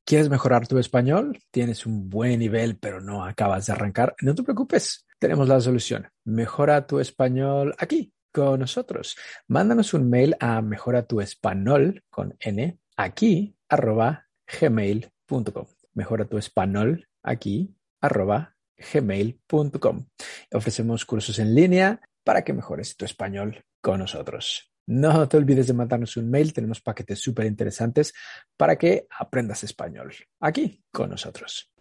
[0.10, 1.40] ¿Quieres mejorar tu español?
[1.52, 4.16] Tienes un buen nivel, pero no acabas de arrancar.
[4.22, 6.08] No te preocupes, tenemos la solución.
[6.26, 9.16] Mejora tu español aquí con nosotros.
[9.48, 14.26] Mándanos un mail a mejora tu español con n aquí arroba
[14.60, 15.68] gmail.com.
[15.94, 18.56] Mejora tu español aquí arroba
[18.92, 20.08] gmail.com.
[20.52, 24.69] Ofrecemos cursos en línea para que mejores tu español con nosotros.
[24.90, 28.12] No te olvides de mandarnos un mail, tenemos paquetes súper interesantes
[28.58, 31.72] para que aprendas español aquí con nosotros.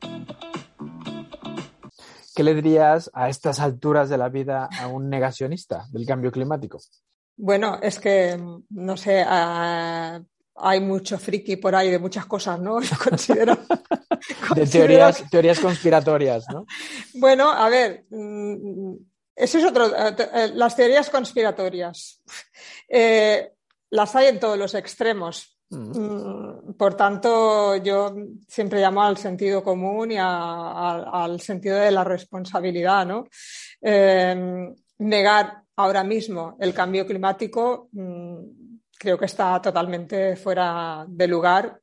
[2.35, 6.81] ¿Qué le dirías a estas alturas de la vida a un negacionista del cambio climático?
[7.35, 10.23] Bueno, es que, no sé, uh,
[10.57, 12.79] hay mucho friki por ahí de muchas cosas, ¿no?
[12.83, 13.57] Yo considero.
[14.55, 16.67] de teorías, teorías conspiratorias, ¿no?
[17.15, 18.97] Bueno, a ver, mm,
[19.39, 19.87] eso es otro.
[19.87, 22.21] Eh, eh, las teorías conspiratorias.
[22.89, 23.53] Eh,
[23.91, 25.59] las hay en todos los extremos.
[25.71, 25.99] Mm.
[25.99, 28.15] Mm, por tanto, yo
[28.47, 33.27] siempre llamo al sentido común y al sentido de la responsabilidad, ¿no?
[35.01, 37.89] negar ahora mismo el cambio climático
[38.99, 41.81] creo que está totalmente fuera de lugar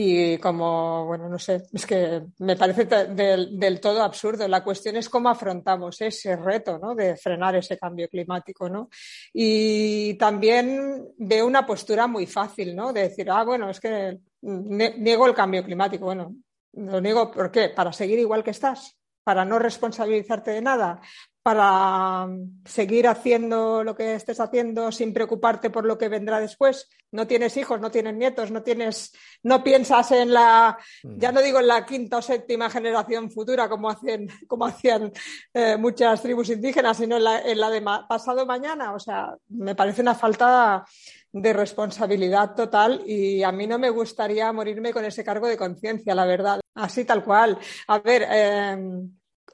[0.00, 4.46] y como, bueno, no sé, es que me parece del, todo absurdo.
[4.46, 6.94] La cuestión es cómo afrontamos ese reto, ¿no?
[6.94, 8.88] De frenar ese cambio climático, ¿no?
[9.32, 12.92] Y también veo una postura muy fácil, ¿no?
[12.92, 16.04] De decir, ah, bueno, es que niego el cambio climático.
[16.04, 16.34] Bueno,
[16.74, 17.70] lo niego, ¿por qué?
[17.70, 21.02] Para seguir igual que estás para no responsabilizarte de nada,
[21.48, 26.90] para mm, seguir haciendo lo que estés haciendo sin preocuparte por lo que vendrá después.
[27.10, 31.18] No tienes hijos, no tienes nietos, no tienes, no piensas en la, mm.
[31.18, 35.10] ya no digo en la quinta o séptima generación futura como hacían, como hacían
[35.54, 38.92] eh, muchas tribus indígenas, sino en la, en la de pasado mañana.
[38.92, 40.84] O sea, me parece una falta
[41.32, 46.14] de responsabilidad total y a mí no me gustaría morirme con ese cargo de conciencia,
[46.14, 46.60] la verdad.
[46.74, 47.58] Así tal cual.
[47.86, 48.76] A ver, eh,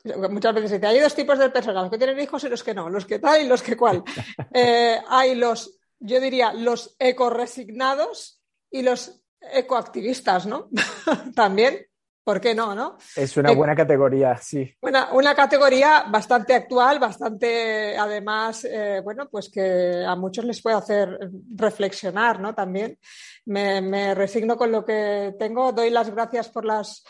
[0.04, 2.74] muchas veces dice, hay dos tipos de personas, los que tienen hijos y los que
[2.74, 4.02] no, los que tal y los que cual.
[4.56, 8.40] Eh, hay los, yo diría, los eco-resignados
[8.70, 10.68] y los ecoactivistas, ¿no?
[11.34, 11.86] También,
[12.22, 12.98] ¿por qué no, no?
[13.16, 14.72] Es una buena categoría, sí.
[14.82, 20.76] Una, una, categoría bastante actual, bastante, además, eh, bueno, pues que a muchos les puede
[20.76, 21.18] hacer
[21.56, 22.54] reflexionar, ¿no?
[22.54, 22.98] También
[23.46, 27.04] me, me resigno con lo que tengo, doy las gracias por los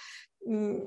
[0.46, 0.78] mm,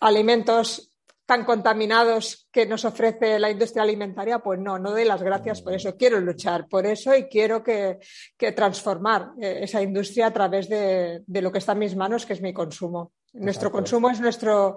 [0.00, 0.93] alimentos
[1.26, 5.72] tan contaminados que nos ofrece la industria alimentaria, pues no, no doy las gracias por
[5.72, 5.96] eso.
[5.96, 7.98] Quiero luchar por eso y quiero que,
[8.54, 12.42] transformar eh, esa industria a través de, lo que está en mis manos, que es
[12.42, 13.12] mi consumo.
[13.32, 14.76] Nuestro consumo es nuestro,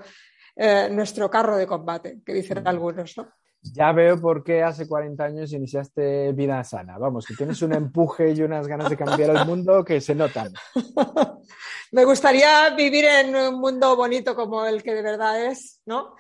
[0.56, 3.16] eh, nuestro carro de combate, que dicen algunos,
[3.62, 6.98] Ya veo por qué hace 40 años iniciaste vida sana.
[6.98, 10.54] Vamos, que tienes un empuje y unas ganas de cambiar el mundo que se notan.
[11.92, 16.16] Me gustaría vivir en un mundo bonito como el que de verdad es, ¿no?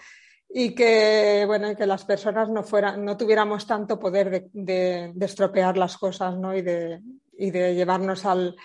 [0.49, 5.97] Y que bueno que las personas no fueran no tuviéramos tanto poder de, estropear las
[5.97, 6.55] cosas ¿no?
[6.55, 7.01] y, de,
[7.37, 8.55] y de llevarnos al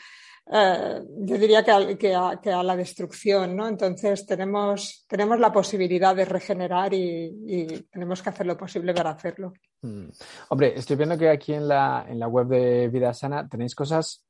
[0.52, 3.66] eh, yo diría que, que, a, la destrucción ¿no?
[3.66, 9.52] entonces tenemos tenemos la posibilidad de regenerar y, tenemos que hacer lo posible para hacerlo
[9.82, 10.08] mm.
[10.50, 14.24] hombre estoy viendo que aquí en la, en la web de Vida Sana tenéis cosas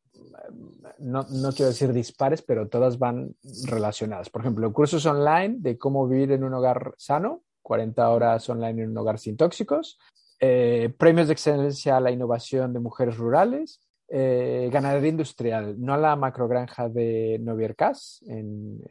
[0.98, 4.30] no, quiero decir dispares, pero todas van relacionadas.
[4.30, 8.90] Por ejemplo, cursos online de cómo vivir en un hogar sano, 40 horas online en
[8.90, 9.98] un hogar sin tóxicos,
[10.40, 15.98] eh, premios de excelencia a la innovación de mujeres rurales, eh, ganadería industrial, no a
[15.98, 18.82] la macrogranja de Noviercas, en,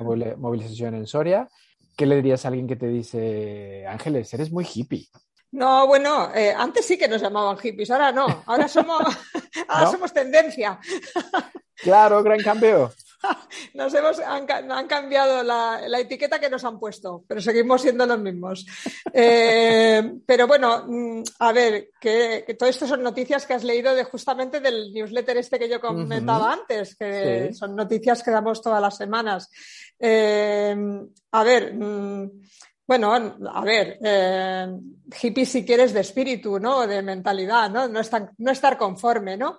[0.00, 1.48] una movilización en Soria.
[1.96, 5.08] ¿Qué le dirías a alguien que te dice, Ángeles, eres muy hippie?
[5.52, 9.00] No, bueno, eh, antes sí que nos llamaban hippies, ahora no, ahora somos,
[9.68, 10.78] ahora somos tendencia.
[11.74, 12.92] Claro, gran cambio.
[13.74, 14.46] Nos hemos, han,
[14.86, 18.64] cambiado la, etiqueta que nos han puesto, pero seguimos siendo los mismos.
[19.12, 24.04] Eh, pero bueno, mm, a ver, que, todo esto son noticias que has leído de
[24.04, 28.96] justamente del newsletter este que yo comentaba antes, que son noticias que damos todas las
[28.96, 29.50] semanas.
[29.98, 30.76] Eh,
[31.32, 31.74] a ver.
[31.74, 32.30] Mm,
[32.88, 33.12] bueno,
[33.52, 34.66] a ver, eh,
[35.22, 36.86] hippie si quieres de espíritu, ¿no?
[36.86, 37.86] De mentalidad, ¿no?
[37.86, 39.58] No estar, no estar conforme, ¿no?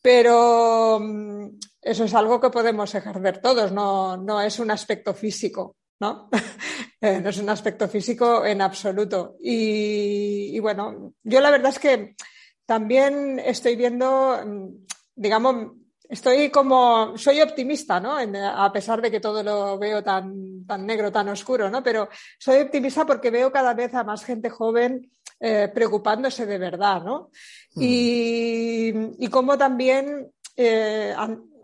[0.00, 5.76] Pero mm, eso es algo que podemos ejercer todos, no, no es un aspecto físico,
[6.00, 6.30] ¿no?
[7.00, 9.36] Eh, no es un aspecto físico en absoluto.
[9.38, 12.16] Y, bueno, yo la verdad es que
[12.64, 15.72] también estoy viendo, mm, digamos,
[16.08, 18.16] estoy como, soy optimista, ¿no?
[18.16, 21.82] a pesar de que todo lo veo tan tan, negro, tan oscuro, ¿no?
[21.82, 27.02] Pero soy optimista porque veo cada vez a más gente joven eh, preocupándose de verdad,
[27.02, 27.30] ¿no?
[27.74, 27.82] Mm.
[27.82, 31.14] Y, como también eh,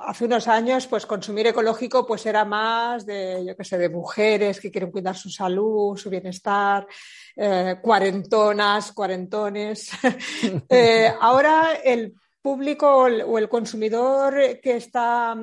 [0.01, 4.61] hace unos años, pues consumir ecológico pues era más de, yo qué sé, de mujeres
[4.61, 6.87] que quieren cuidar su salud, su bienestar,
[7.37, 9.91] eh, cuarentonas, cuarentones.
[11.21, 15.37] ahora el público o el consumidor que está,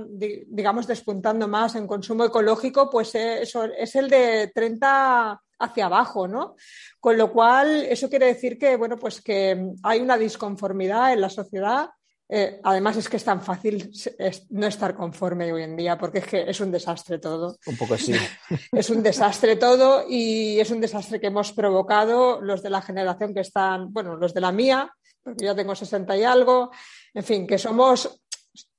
[0.47, 6.55] digamos, despuntando más en consumo ecológico, pues eso es el de 30 hacia abajo, ¿no?
[6.99, 11.29] Con lo cual, eso quiere decir que, bueno, pues que hay una disconformidad en la
[11.29, 11.89] sociedad.
[12.29, 13.89] Eh, además, es que es tan fácil
[14.49, 17.57] no estar conforme hoy en día, porque es que es un desastre todo.
[17.65, 18.13] Un poco así.
[18.71, 23.33] es un desastre todo y es un desastre que hemos provocado los de la generación
[23.33, 24.93] que están, bueno, los de la mía,
[25.27, 26.71] porque yo tengo 60 y algo,
[27.13, 28.21] en fin, que somos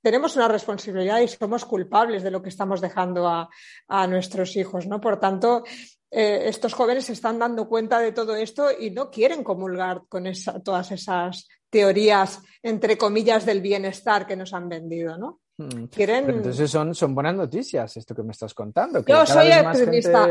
[0.02, 3.50] tenemos una responsabilidad y somos culpables de lo que estamos dejando a,
[3.88, 4.98] a nuestros hijos, ¿no?
[5.00, 5.62] Por tanto,
[6.10, 10.24] eh, estos jóvenes se están dando cuenta de todo esto y no quieren comulgar con
[10.64, 15.40] todas esas teorías, entre comillas, del bienestar que nos han vendido, ¿no?
[15.58, 15.84] Hmm.
[15.86, 16.30] Quieren...
[16.30, 19.04] entonces son, son buenas noticias esto que me estás contando.
[19.04, 20.30] Que Yo soy optimista.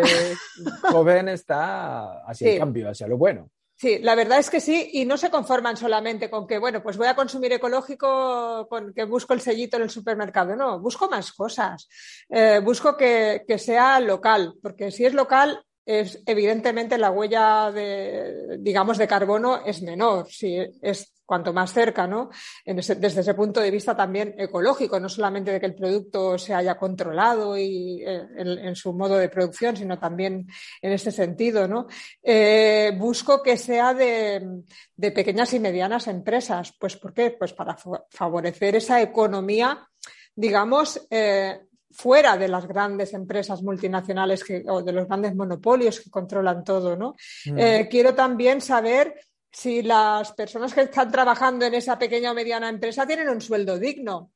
[0.90, 3.52] joven está hacia el cambio, hacia lo bueno.
[3.80, 6.98] Sí, la verdad es que sí, y no se conforman solamente con que, bueno, pues
[6.98, 10.56] voy a consumir ecológico, con que busco el sellito en el supermercado.
[10.56, 11.88] No, busco más cosas.
[12.28, 18.58] Eh, busco que, que, sea local, porque si es local, es evidentemente la huella de,
[18.60, 22.30] digamos, de carbono es menor, si es cuanto más cerca, ¿no?
[22.66, 26.78] desde ese punto de vista también ecológico, no solamente de que el producto se haya
[26.78, 30.48] controlado y, eh, en, su modo de producción, sino también
[30.82, 31.88] en este sentido, ¿no?
[32.24, 34.64] Eh, busco que sea de,
[34.96, 36.74] de, pequeñas y medianas empresas.
[36.80, 37.32] Pues, ¿por qué?
[37.32, 37.76] Pues para
[38.10, 39.86] favorecer esa economía
[40.34, 46.64] digamos, eh, fuera de las grandes empresas multinacionales o de los grandes monopolios que controlan
[46.64, 47.16] todo, ¿no?
[47.46, 47.88] Mm.
[47.90, 49.16] Quiero también saber
[49.52, 53.78] si las personas que están trabajando en esa pequeña o mediana empresa tienen un sueldo
[53.80, 54.32] digno.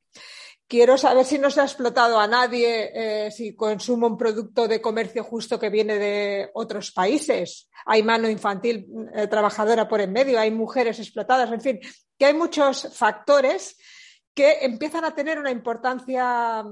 [0.66, 4.80] Quiero saber si no se ha explotado a nadie, eh, si consumo un producto de
[4.80, 7.68] comercio justo que viene de otros países.
[7.84, 11.80] Hay mano infantil eh, trabajadora por en medio, hay mujeres explotadas, en fin,
[12.18, 13.76] que hay muchos factores
[14.32, 16.64] que empiezan a tener una importancia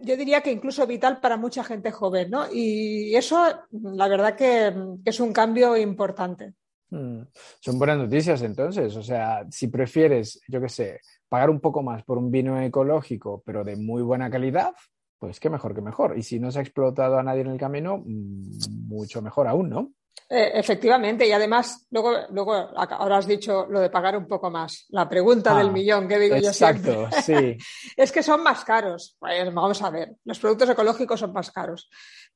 [0.00, 2.46] yo diría que incluso vital para mucha gente joven, ¿no?
[2.52, 6.54] Y eso, la verdad que, es un cambio importante.
[6.90, 7.22] Hmm.
[7.60, 12.04] Son buenas noticias entonces, o sea, si prefieres, yo qué sé, pagar un poco más
[12.04, 14.72] por un vino ecológico, pero de muy buena calidad,
[15.18, 16.16] pues qué mejor que mejor.
[16.16, 19.68] Y si no se ha explotado a nadie en el camino, mm, mucho mejor aún,
[19.68, 19.92] ¿no?
[20.28, 24.86] Eh, efectivamente, y además, luego, luego ahora has dicho lo de pagar un poco más.
[24.88, 26.48] La pregunta del ah, millón que digo yo.
[26.48, 27.56] Exacto, sí.
[27.96, 29.16] es que son más caros.
[29.20, 31.88] Pues vamos a ver, los productos ecológicos son más caros.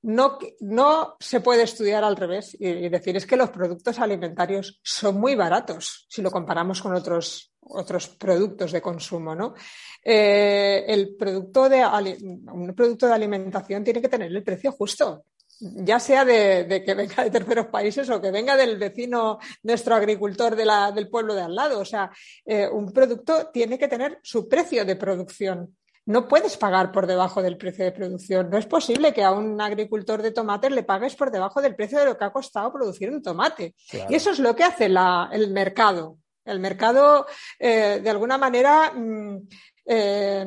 [0.03, 5.19] No, no se puede estudiar al revés y, decir es que los productos alimentarios son
[5.19, 9.55] muy baratos si lo comparamos con otros, otros productos de consumo, ¿no?
[10.03, 15.25] Eh, el producto de, un producto de alimentación tiene que tener el precio justo
[15.61, 20.57] ya sea de, que venga de terceros países o que venga del vecino, nuestro agricultor
[20.57, 21.81] del pueblo de al lado.
[21.81, 22.11] O sea,
[22.45, 25.77] eh, un producto tiene que tener su precio de producción.
[26.07, 28.51] No puedes pagar por debajo del precio de producción.
[28.51, 31.99] No es posible que a un agricultor de tomates le pagues por debajo del precio
[31.99, 33.75] de lo que ha costado producir un tomate.
[34.09, 36.19] Y eso es lo que hace el mercado.
[36.45, 37.27] El mercado,
[37.59, 39.49] eh, de alguna manera, mm,
[39.85, 40.47] eh,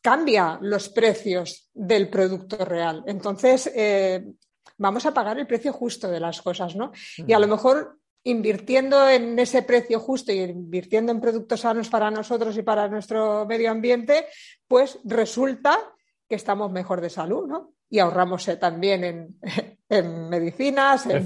[0.00, 3.04] cambia los precios del producto real.
[3.06, 3.70] Entonces,
[4.78, 6.92] vamos a pagar el precio justo de las cosas, ¿no?
[7.16, 12.10] Y a lo mejor invirtiendo en ese precio justo y invirtiendo en productos sanos para
[12.10, 14.26] nosotros y para nuestro medio ambiente,
[14.66, 15.78] pues resulta
[16.28, 17.74] que estamos mejor de salud, ¿no?
[17.90, 19.36] Y ahorramos eh, también
[19.88, 21.24] en, medicinas, en,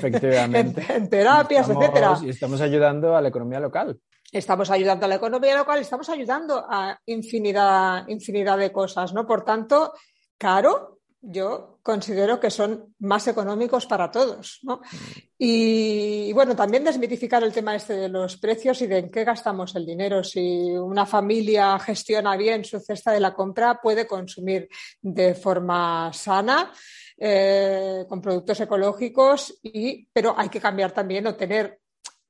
[1.08, 2.18] terapias, etcétera.
[2.22, 3.98] Y estamos ayudando a la economía local.
[4.30, 9.26] Estamos ayudando a la economía local, estamos ayudando a infinidad, infinidad de cosas, ¿no?
[9.26, 9.94] Por tanto,
[10.37, 14.61] caro, yo considero que son más económicos para todos.
[14.62, 14.81] ¿no?
[15.37, 19.74] Y, bueno, también desmitificar el tema este de los precios y de en qué gastamos
[19.74, 20.22] el dinero.
[20.22, 24.68] Si una familia gestiona bien su cesta de la compra, puede consumir
[25.01, 26.72] de forma sana.
[27.20, 31.80] Eh, con productos ecológicos, y, pero hay que cambiar también o tener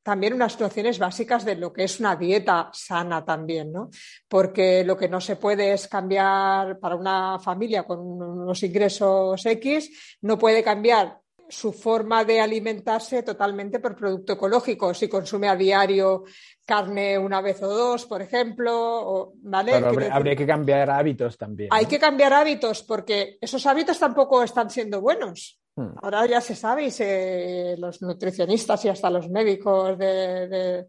[0.08, 3.90] también unas situaciones básicas de lo que es una dieta sana también, ¿no?
[4.26, 10.18] Porque lo que no se puede es cambiar para una familia con unos ingresos X,
[10.22, 14.94] no puede cambiar su forma de alimentarse totalmente por producto ecológico.
[14.94, 16.24] Si consume a diario
[16.64, 19.74] carne una vez o dos, por ejemplo, ¿vale?
[19.74, 21.68] habría, que cambiar hábitos también.
[21.70, 25.60] Hay que cambiar hábitos porque esos hábitos tampoco están siendo buenos.
[25.78, 25.94] Hmm.
[26.02, 30.88] Ahora ya se sabe y los nutricionistas y hasta los médicos de,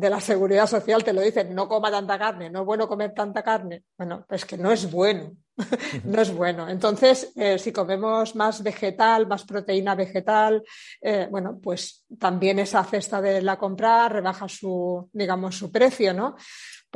[0.00, 3.42] la seguridad social te lo dicen, no coma tanta carne, no es bueno comer tanta
[3.42, 3.82] carne.
[3.98, 5.32] Bueno, pues que no es bueno,
[6.04, 6.66] no es bueno.
[6.66, 10.62] Entonces, eh, si comemos más vegetal, más proteína vegetal,
[11.02, 16.36] eh, bueno, pues también esa cesta de la compra rebaja su, digamos, su precio, ¿no?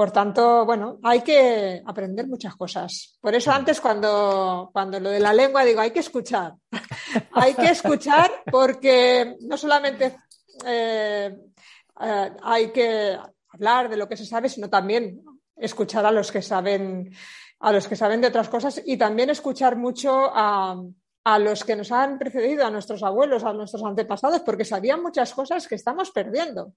[0.00, 3.18] Por tanto, bueno, hay que aprender muchas cosas.
[3.20, 6.54] Por eso antes cuando, cuando lo de la lengua digo, hay que escuchar.
[7.32, 10.16] hay que escuchar porque no solamente
[10.64, 11.36] eh,
[12.00, 13.14] eh, hay que
[13.50, 15.20] hablar de lo que se sabe, sino también
[15.54, 17.10] escuchar a los que saben,
[17.58, 20.82] a los que saben de otras cosas y también escuchar mucho a,
[21.24, 25.34] a los que nos han precedido, a nuestros abuelos, a nuestros antepasados, porque sabían muchas
[25.34, 26.72] cosas que estamos perdiendo.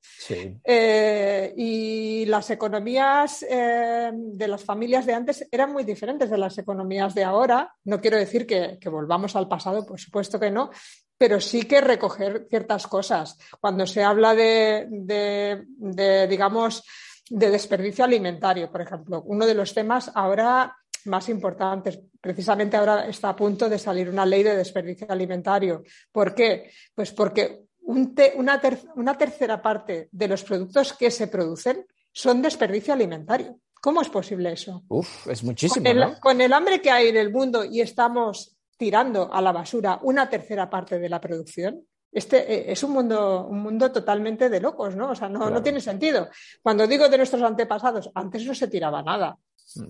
[0.63, 6.57] Eh, y las economías eh, de las familias de antes eran muy diferentes de las
[6.57, 7.73] economías de ahora.
[7.85, 10.69] No quiero decir que, volvamos al pasado, por supuesto que no,
[11.17, 13.37] pero sí que recoger ciertas cosas.
[13.61, 16.83] Cuando se habla de, de digamos,
[17.29, 20.75] de desperdicio alimentario, por ejemplo, uno de los temas ahora
[21.05, 21.99] más importantes.
[22.19, 25.83] Precisamente ahora está a punto de salir una ley de desperdicio alimentario.
[26.11, 26.71] ¿Por qué?
[26.93, 33.59] Pues porque una, tercera parte de los productos que se producen son desperdicio alimentario.
[33.81, 34.83] ¿Cómo es posible eso?
[34.87, 35.83] Uf, es muchísimo.
[36.21, 40.29] Con el, hambre que hay en el mundo y estamos tirando a la basura una
[40.29, 44.95] tercera parte de la producción, este eh, es un mundo, un mundo totalmente de locos,
[44.95, 45.09] ¿no?
[45.09, 46.29] O sea, no, no, tiene sentido.
[46.61, 49.37] Cuando digo de nuestros antepasados, antes no se tiraba nada.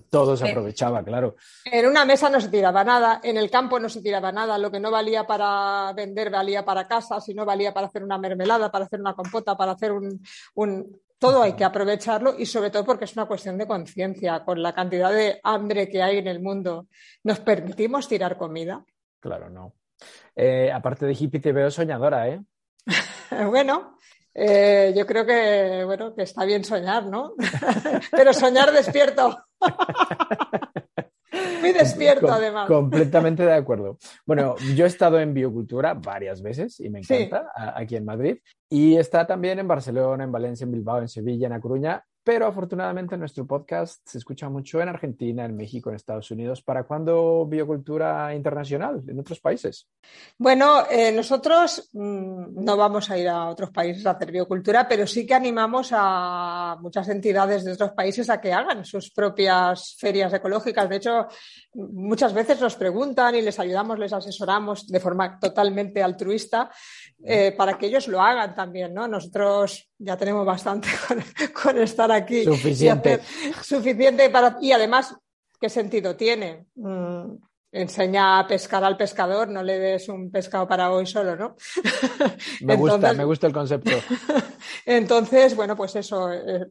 [0.08, 1.36] Todo se aprovechaba, claro.
[1.64, 4.70] En una mesa no se tiraba nada, en el campo no se tiraba nada, lo
[4.70, 8.70] que no valía para vender valía para casa, si no valía para hacer una mermelada,
[8.70, 10.20] para hacer una compota, para hacer un,
[11.18, 14.74] Todo hay que aprovecharlo y sobre todo porque es una cuestión de conciencia, con la
[14.74, 16.88] cantidad de hambre que hay en el mundo.
[17.22, 18.84] ¿Nos permitimos tirar comida?
[19.20, 19.74] Claro, no.
[20.34, 22.40] Eh, aparte de hippie te veo soñadora, ¿eh?
[23.48, 23.98] bueno,
[24.34, 27.34] eh, yo creo que, bueno, que está bien soñar, ¿no?
[28.10, 29.44] Pero soñar despierto.
[31.60, 32.68] Muy despierto, además.
[32.68, 33.98] Completamente de acuerdo.
[34.26, 38.38] Bueno, yo he estado en biocultura varias veces y me encanta aquí en Madrid.
[38.68, 42.46] Y está también en Barcelona, en Valencia, en Bilbao, en Sevilla, en A Coruña pero
[42.46, 46.62] afortunadamente nuestro podcast se escucha mucho en Argentina, en México, en Estados Unidos.
[46.62, 49.86] ¿Para cuándo biocultura internacional en otros países?
[50.38, 55.06] Bueno, eh, nosotros mm, no vamos a ir a otros países a hacer biocultura, pero
[55.06, 60.32] sí que animamos a muchas entidades de otros países a que hagan sus propias ferias
[60.32, 60.88] ecológicas.
[60.88, 61.26] De hecho,
[61.74, 66.70] muchas veces nos preguntan y les ayudamos, les asesoramos de forma totalmente altruista
[67.22, 68.94] eh, para que ellos lo hagan también.
[68.94, 69.06] ¿no?
[69.06, 70.88] Nosotros ya tenemos bastante
[71.62, 72.44] con, estar aquí.
[72.44, 73.20] Suficiente.
[73.62, 74.56] suficiente para.
[74.60, 75.14] Y además,
[75.60, 76.66] ¿qué sentido tiene?
[76.74, 77.36] Mm,
[77.72, 81.56] enseña a pescar al pescador, no le des un pescado para hoy solo, ¿no?
[82.62, 83.90] me gusta, me gusta el concepto.
[84.86, 86.32] Entonces, bueno, pues eso.
[86.32, 86.66] Eh,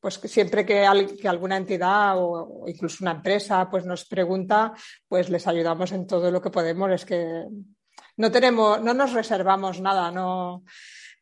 [0.00, 0.86] pues siempre que,
[1.18, 4.74] que, alguna entidad o, incluso una empresa pues nos pregunta,
[5.08, 6.90] pues les ayudamos en todo lo que podemos.
[6.90, 7.46] Es que
[8.18, 10.62] no tenemos, no nos reservamos nada, no,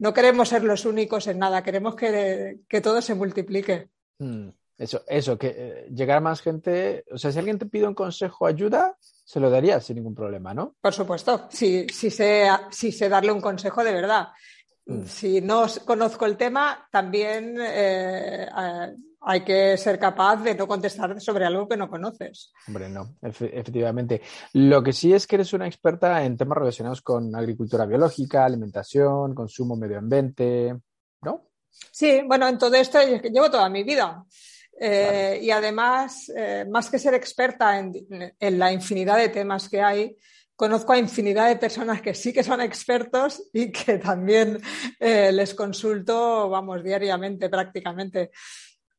[0.03, 3.89] no queremos ser los únicos en nada, queremos que, todo se multiplique.
[4.19, 7.87] Mm, eso, eso, que eh, llegar a más gente, o sea, si alguien te pide
[7.87, 10.75] un consejo, ayuda, se lo daría sin ningún problema, ¿no?
[10.81, 14.31] Por supuesto, si, si, sé, si sé darle un consejo de verdad.
[14.87, 15.05] Mm.
[15.05, 18.49] Si no conozco el tema, también eh,
[19.25, 22.53] hay que ser capaz de no contestar sobre algo que no conoces.
[22.67, 24.23] Hombre, no, efectivamente.
[24.55, 29.35] Lo que sí es que eres una experta en temas relacionados con agricultura biológica, alimentación,
[29.35, 30.77] consumo medio ambiente,
[31.23, 31.49] ¿no?
[31.91, 34.25] Sí, bueno, en todo esto llevo toda mi vida.
[34.79, 40.17] Eh, y además, eh, más que ser experta en, la infinidad de temas que hay,
[40.57, 44.61] conozco a infinidad de personas que sí que son expertos y que también
[44.99, 48.31] eh, les consulto, vamos, diariamente prácticamente.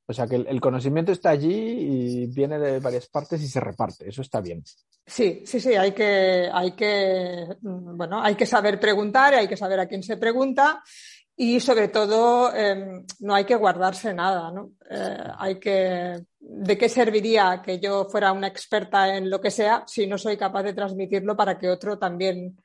[0.06, 4.10] O sea que el, conocimiento está allí y viene de varias partes y se reparte.
[4.10, 4.62] Eso está bien.
[5.06, 5.76] Sí, sí, sí.
[5.76, 10.04] Hay que, hay que, mm, bueno, hay que saber preguntar, hay que saber a quién
[10.04, 10.84] se pregunta
[11.36, 14.72] y sobre todo em, no hay que guardarse nada, ¿no?
[14.90, 19.84] Eh, hay que, ¿de qué serviría que yo fuera una experta en lo que sea
[19.88, 22.58] si no soy capaz de transmitirlo para que otro también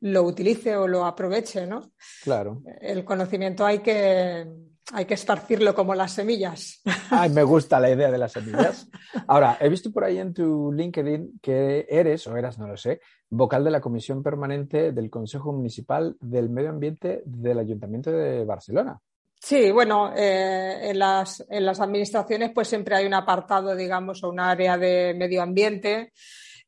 [0.00, 1.92] lo utilice o lo aproveche, ¿no?
[2.22, 2.62] Claro.
[2.80, 4.46] El conocimiento hay que
[4.92, 6.82] hay que esparcirlo como las semillas.
[7.10, 8.88] Ay, me gusta la idea de las semillas.
[9.26, 13.00] Ahora, he visto por ahí en tu LinkedIn que eres, o eras, no lo sé,
[13.30, 18.98] vocal de la Comisión Permanente del Consejo Municipal del Medio Ambiente del Ayuntamiento de Barcelona.
[19.40, 24.28] Sí, bueno, eh, en, las, en las administraciones pues siempre hay un apartado, digamos, o
[24.28, 26.12] un área de medio ambiente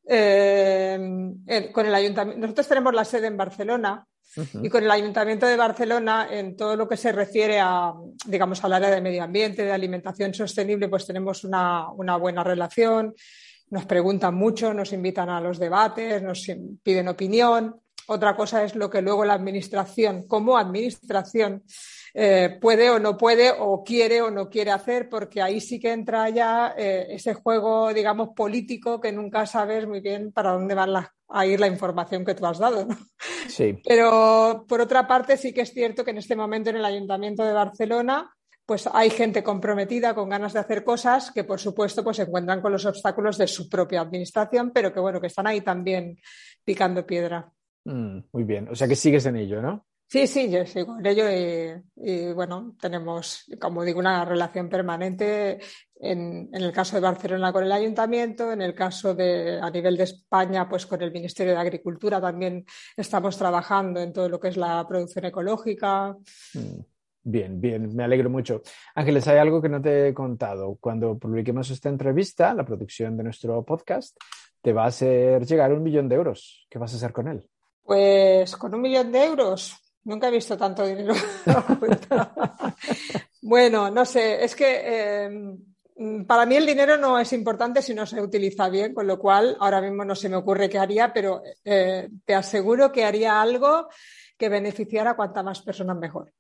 [0.07, 0.99] eh,
[1.73, 2.41] con el ayuntamiento.
[2.41, 4.05] Nosotros tenemos la sede en Barcelona
[4.63, 7.93] y con el Ayuntamiento de Barcelona, en todo lo que se refiere a,
[8.27, 13.15] digamos, al área de medio ambiente, de alimentación sostenible, pues tenemos una, una buena relación.
[13.71, 16.47] Nos preguntan mucho, nos invitan a los debates, nos
[16.83, 17.81] piden opinión.
[18.07, 21.63] Otra cosa es lo que luego la Administración, como Administración,
[22.17, 25.93] eh, puede o no puede o quiere o no quiere hacer, porque ahí sí que
[25.93, 31.13] entra ya eh, ese juego, digamos, político que nunca sabes muy bien para dónde va
[31.29, 32.87] a ir la información que tú has dado.
[33.49, 33.79] Sí.
[33.87, 37.45] Pero por otra parte, sí que es cierto que en este momento en el Ayuntamiento
[37.45, 38.33] de Barcelona
[38.67, 42.63] pues hay gente comprometida con ganas de hacer cosas que por supuesto pues se encuentran
[42.63, 46.17] con los obstáculos de su propia administración, pero que bueno, que están ahí también
[46.65, 47.53] picando piedra.
[47.85, 49.85] Mm, muy bien, o sea que sigues en ello, ¿no?
[50.15, 51.25] Sí, sí, yo sigo en ello
[51.97, 55.59] y, bueno, tenemos, como digo, una relación permanente
[55.97, 60.05] en, el caso de Barcelona con el ayuntamiento, en el caso de a nivel de
[60.05, 62.65] España, pues con el Ministerio de Agricultura también
[62.97, 66.17] estamos trabajando en todo lo que es la producción ecológica.
[66.55, 66.81] Mm,
[67.25, 68.63] bien, bien, me alegro mucho.
[68.95, 70.79] Ángeles, hay algo que no te he contado.
[70.81, 74.17] Cuando publiquemos esta entrevista, la producción de nuestro podcast,
[74.63, 76.69] te va a hacer llegar un millón de euros.
[76.71, 77.51] ¿Qué vas a hacer con él?
[77.83, 81.15] Pues con un millón de euros, Nunca he visto tanto dinero.
[83.43, 85.57] bueno, no sé, es que eh,
[86.27, 89.57] para mí el dinero no es importante si no se utiliza bien, con lo cual
[89.61, 93.89] ahora mismo no se me ocurre qué haría, pero eh, te aseguro que haría algo
[94.37, 96.33] que beneficiara a cuanta más personas mejor.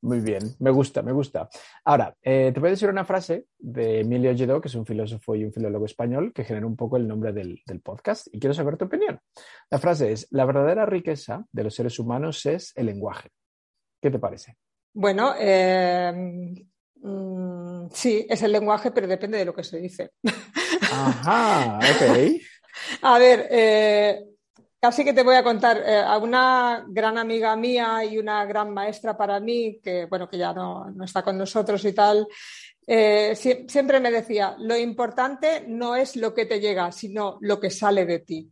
[0.00, 1.48] Muy bien, me gusta, me gusta.
[1.84, 5.34] Ahora, eh, te voy a decir una frase de Emilio Lledó, que es un filósofo
[5.34, 8.76] y un filólogo español, que genera un poco el nombre del, podcast, y quiero saber
[8.76, 9.18] tu opinión.
[9.70, 13.30] La frase es, la verdadera riqueza de los seres humanos es el lenguaje.
[14.00, 14.56] ¿Qué te parece?
[14.94, 16.54] Bueno, eh,
[17.02, 20.12] mm, sí, es el lenguaje, pero depende de lo que se dice.
[20.92, 22.40] Ajá, ok.
[23.02, 24.24] A ver, eh,
[24.80, 28.72] Casi que te voy a contar eh, a una gran amiga mía y una gran
[28.72, 32.28] maestra para mí, que bueno, que ya no, está con nosotros y tal,
[32.86, 37.70] eh, siempre me decía, lo importante no es lo que te llega, sino lo que
[37.70, 38.48] sale de ti.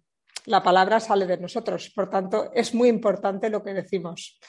[0.47, 4.41] La palabra sale de nosotros, por tanto, es muy importante lo que decimos.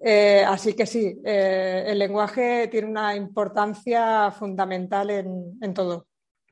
[0.00, 6.06] Eh, así que sí, el lenguaje tiene una importancia fundamental en todo.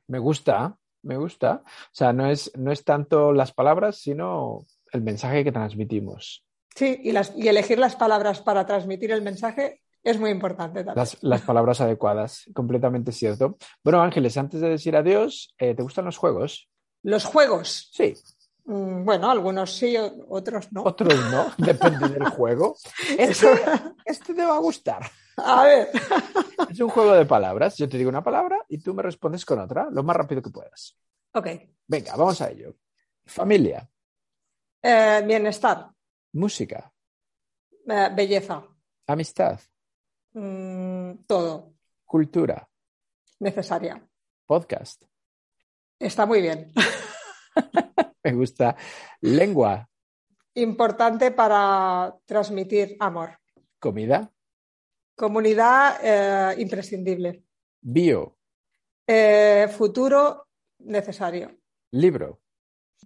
[0.07, 1.61] Me gusta, me gusta.
[1.65, 6.43] O sea, no es, no es tanto las palabras, sino el mensaje que transmitimos.
[6.75, 11.07] Sí, y, las, y elegir las palabras para transmitir el mensaje es muy importante también.
[11.21, 13.57] Las, palabras adecuadas, completamente cierto.
[13.83, 16.69] Bueno, Ángeles, antes de decir adiós, eh, ¿te gustan los juegos?
[17.03, 17.89] ¿Los juegos?
[17.93, 18.13] Sí.
[18.65, 19.95] Mm, bueno, algunos sí,
[20.29, 20.83] otros no.
[20.83, 22.75] Otros no, depende del juego.
[23.17, 23.47] Este,
[24.05, 25.03] este te va a gustar.
[25.37, 25.89] A ver.
[26.69, 27.77] Es un juego de palabras.
[27.77, 30.49] Yo te digo una palabra y tú me respondes con otra, lo más rápido que
[30.49, 30.97] puedas.
[31.33, 31.47] Ok.
[31.87, 32.75] Venga, vamos a ello.
[33.25, 33.89] Familia.
[34.81, 35.89] Eh, bienestar.
[36.33, 36.91] Música.
[37.87, 38.63] Eh, belleza.
[39.07, 39.59] Amistad.
[40.33, 41.73] Mm, todo.
[42.05, 42.67] Cultura.
[43.39, 44.01] Necesaria.
[44.45, 45.03] Podcast.
[45.99, 46.71] Está muy bien.
[48.23, 48.75] me gusta.
[49.21, 49.89] Lengua.
[50.55, 53.39] Importante para transmitir amor.
[53.79, 54.32] Comida.
[55.15, 57.43] Comunidad eh, imprescindible.
[57.81, 58.37] Bio.
[59.05, 60.47] Eh, futuro
[60.79, 61.57] necesario.
[61.91, 62.41] Libro.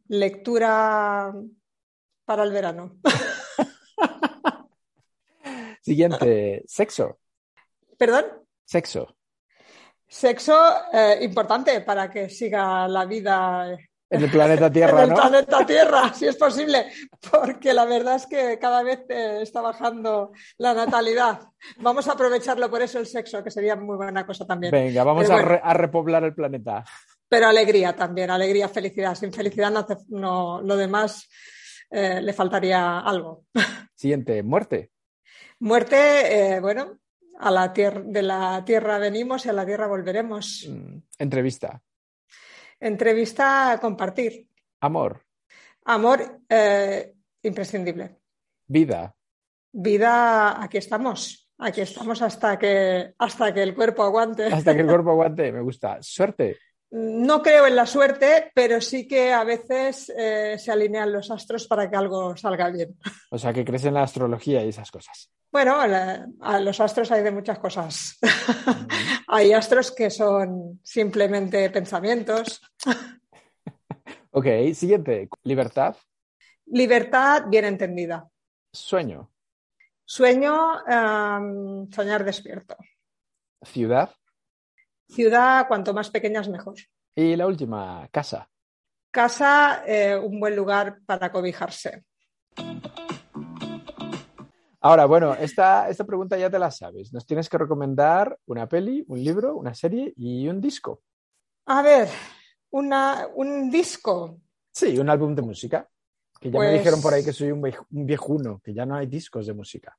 [0.08, 1.34] Lectura
[2.24, 3.00] para el verano.
[5.82, 7.20] Siguiente, sexo.
[7.98, 8.26] ¿Perdón?
[8.64, 9.18] Sexo.
[10.08, 10.56] Sexo
[10.94, 13.78] eh, importante para que siga la vida
[14.10, 16.88] en el planeta Tierra, en el planeta Tierra, si es posible,
[17.32, 21.42] porque la verdad es que cada vez eh, está bajando la natalidad.
[21.78, 24.72] Vamos a aprovecharlo por eso el sexo, que sería muy buena cosa también.
[24.72, 26.86] Venga, vamos a, repoblar el planeta.
[27.28, 29.16] Pero alegría también, alegría, felicidad.
[29.16, 29.74] Sin felicidad
[30.08, 31.28] no, lo demás
[31.90, 33.44] eh, le faltaría algo.
[33.96, 34.92] Siguiente, muerte.
[35.60, 37.00] Muerte, eh, bueno,
[37.40, 40.68] a la tierra, de la tierra venimos y a la tierra volveremos.
[40.70, 41.82] Mm, entrevista.
[42.80, 44.48] Entrevista a compartir.
[44.82, 45.26] Amor.
[45.86, 47.14] Amor eh,
[47.44, 48.18] imprescindible.
[48.68, 49.16] Vida.
[49.72, 51.50] Vida, aquí estamos.
[51.60, 54.46] Aquí estamos hasta que, hasta que el cuerpo aguante.
[54.46, 55.98] Hasta que el cuerpo aguante, me gusta.
[56.02, 56.58] Suerte.
[56.90, 61.68] No creo en la suerte, pero sí que a veces eh, se alinean los astros
[61.68, 62.98] para que algo salga bien.
[63.30, 65.30] O sea, que crees en la astrología y esas cosas.
[65.52, 68.18] Bueno, a los astros hay de muchas cosas.
[69.28, 72.62] hay astros que son simplemente pensamientos.
[74.32, 75.30] ok, siguiente.
[75.44, 75.96] Libertad.
[76.68, 78.30] Libertad bien entendida.
[78.72, 79.32] Sueño.
[80.06, 80.80] Sueño,
[81.92, 82.78] soñar despierto.
[83.64, 84.12] Ciudad.
[85.10, 86.76] Ciudad, cuanto más pequeña es mejor.
[87.16, 88.50] Y la última, casa.
[89.12, 92.04] casa, eh, un buen lugar para cobijarse.
[94.82, 97.12] Ahora, bueno, esta, esta pregunta ya te la sabes.
[97.12, 101.02] Nos tienes que recomendar una peli, un libro, una serie y un disco.
[101.66, 102.08] A ver,
[102.70, 104.40] una, un disco.
[104.72, 105.90] Sí, un álbum de música.
[106.40, 109.08] Que ya me Pues- dijeron por ahí que soy un viejuno, que ya no hay
[109.08, 109.98] discos de música.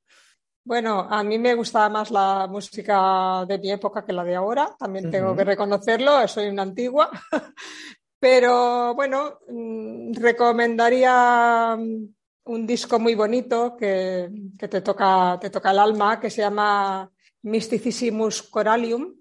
[0.63, 4.75] Bueno, a mí me gustaba más la música de mi época que la de ahora,
[4.77, 7.09] también tengo que reconocerlo, soy una antigua.
[8.19, 12.13] Pero bueno, mm, recomendaría mm,
[12.45, 17.09] un disco muy bonito que, que te toca, te toca el alma, que se llama
[17.43, 19.15] Mysticismus Coralium,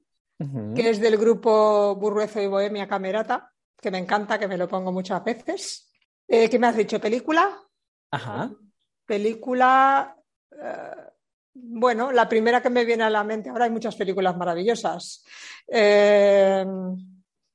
[0.74, 4.92] que es del grupo Burruezo y Bohemia Camerata, que me encanta, que me lo pongo
[4.92, 5.90] muchas veces.
[6.26, 7.00] Eh, ¿qué me has dicho?
[7.00, 7.60] ¿Película?
[8.12, 8.50] Ajá.
[9.04, 10.16] Película,
[10.52, 11.07] eh,
[11.54, 15.24] bueno, la primera que me viene a la mente, ahora hay muchas películas maravillosas.
[15.66, 16.64] Eh,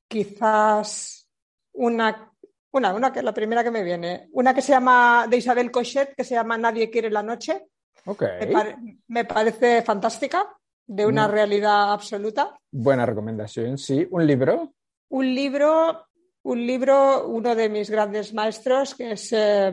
[0.08, 1.28] quizás
[1.72, 2.30] una,
[2.72, 6.14] una, una que la primera que me viene, una que se llama de Isabel Cochet,
[6.14, 7.66] que se llama Nadie quiere la noche.
[8.06, 8.22] Ok.
[8.40, 8.76] Me, pare-
[9.08, 10.46] me parece fantástica,
[10.86, 11.30] de una Mm.
[11.30, 12.54] realidad absoluta.
[12.70, 14.06] Buena recomendación, sí.
[14.10, 14.74] ¿Un libro?
[15.08, 16.06] Un libro,
[16.42, 19.72] un libro, uno de mis grandes maestros, que es eh,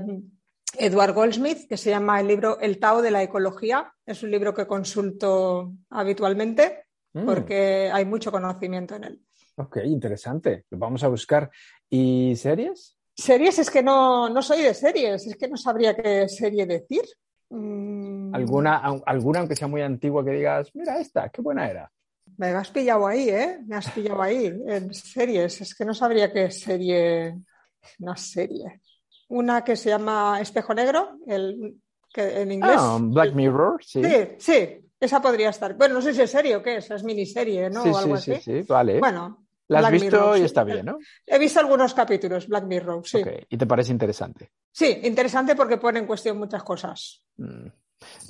[0.78, 3.94] Edward Goldsmith, que se llama el libro El Tao de la Ecología.
[4.06, 9.22] Es un libro que consulto habitualmente Mm, porque hay mucho conocimiento en él.
[9.56, 10.66] Ok, interesante.
[10.70, 11.50] Lo vamos a buscar.
[11.90, 12.98] ¿Y series?
[13.16, 17.02] Series es que no, no soy de series, es que no sabría qué serie decir.
[17.50, 21.92] Mm, ¿Alguna, alguna, aunque sea muy antigua, que digas, mira esta, qué buena era?
[22.38, 23.60] Me has pillado ahí, ¿eh?
[23.68, 25.60] Me has pillado ahí en series.
[25.62, 27.36] Es que no sabría qué serie.
[28.00, 28.80] Una serie.
[29.32, 31.76] Una que se llama Espejo Negro, el,
[32.14, 32.76] que en inglés.
[32.78, 34.04] Ah, Black Mirror, sí.
[34.04, 35.74] Sí, sí, esa podría estar.
[35.76, 37.82] Bueno, no sé si es serie o qué es, es miniserie, ¿no?
[37.84, 38.44] Sí, o algo sí, así.
[38.44, 39.00] sí, sí, vale.
[39.00, 40.46] Bueno, La has Black visto Mirror, y sí.
[40.46, 41.00] está bien, ¿no?
[41.26, 43.22] he visto algunos capítulos, Black Mirror, sí.
[43.50, 44.52] Y te parece interesante.
[44.70, 47.24] Sí, interesante porque pone en cuestión muchas cosas.
[47.38, 47.68] Mm.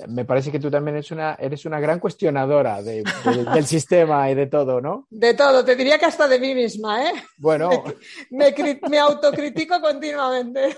[0.08, 4.30] Me parece que tú también eres una, eres una gran cuestionadora de- de- del sistema
[4.30, 5.06] y de todo, ¿no?
[5.10, 7.12] De todo, te diría que hasta de mí misma, ¿eh?
[7.38, 7.70] Bueno,
[8.30, 8.54] Me,
[8.90, 10.76] me autocritico continuamente.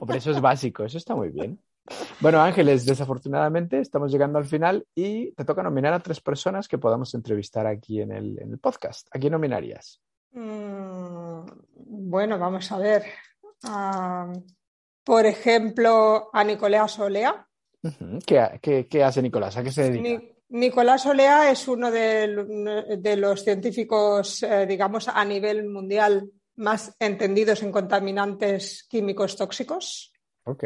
[0.00, 1.60] hombre, eso es básico, eso está muy bien.
[2.20, 6.78] Bueno, Ángeles, desafortunadamente estamos llegando al final y te toca nominar a tres personas que
[6.78, 9.06] podamos entrevistar aquí en el, en el podcast.
[9.14, 10.00] ¿A quién nominarías?
[10.32, 11.44] Mm,
[11.76, 13.04] bueno, vamos a ver.
[13.64, 14.32] Ah,
[15.04, 17.46] por ejemplo, a Nicolás Olea.
[18.26, 19.56] ¿Qué, qué- qué hace Nicolás?
[19.56, 20.08] ¿A qué se dedica?
[20.20, 26.94] Ni- Nicolás Olea es uno de, de los científicos, eh, digamos, a nivel mundial más
[27.00, 30.12] entendidos en contaminantes químicos tóxicos,
[30.44, 30.64] Ok.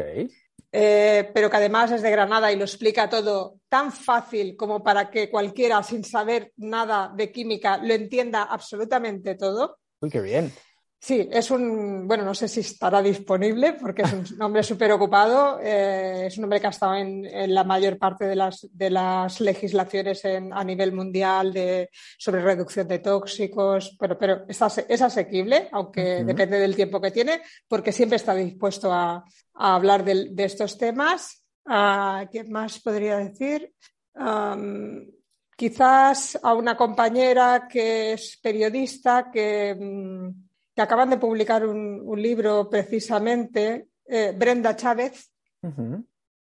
[0.71, 5.09] eh, pero que además es de Granada y lo explica todo tan fácil como para
[5.09, 9.79] que cualquiera, sin saber nada de química, lo entienda absolutamente todo.
[10.01, 10.53] Uy, qué bien.
[11.01, 15.57] Sí, es un, bueno, no sé si estará disponible porque es un hombre súper ocupado,
[15.63, 18.89] eh, es un hombre que ha estado en, en la mayor parte de las, de
[18.89, 24.85] las legislaciones en- a nivel mundial de, sobre reducción de tóxicos, pero, pero es, ase-
[24.89, 26.25] es asequible, aunque Ujú.
[26.25, 29.23] depende del tiempo que tiene, porque siempre está dispuesto a,
[29.53, 31.45] a hablar del- de, estos temas.
[31.65, 33.73] Ah, ¿Qué más podría decir?
[34.15, 35.07] Am,
[35.55, 39.73] quizás a una compañera que es periodista que...
[39.79, 40.48] mm,
[40.79, 45.29] que acaban de publicar un, un libro precisamente, eh, Brenda Chávez,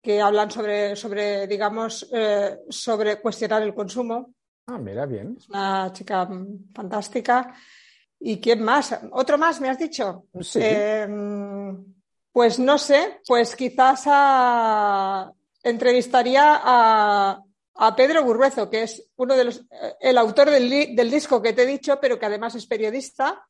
[0.02, 4.34] que hablan sobre, sobre digamos, eh, sobre cuestionar el consumo.
[4.66, 5.36] Ah, mira, bien.
[5.38, 6.28] Es una chica
[6.74, 7.54] fantástica.
[8.20, 8.94] ¿Y quién más?
[9.12, 10.26] ¿Otro más me has dicho?
[10.42, 10.58] Sí.
[10.62, 11.08] Eh,
[12.30, 15.32] pues no sé, pues quizás a-
[15.62, 17.42] entrevistaría a,
[17.76, 21.54] a Pedro Burruezo, que es uno de los, eh, el autor del, del disco que
[21.54, 23.42] te he dicho, pero que además es periodista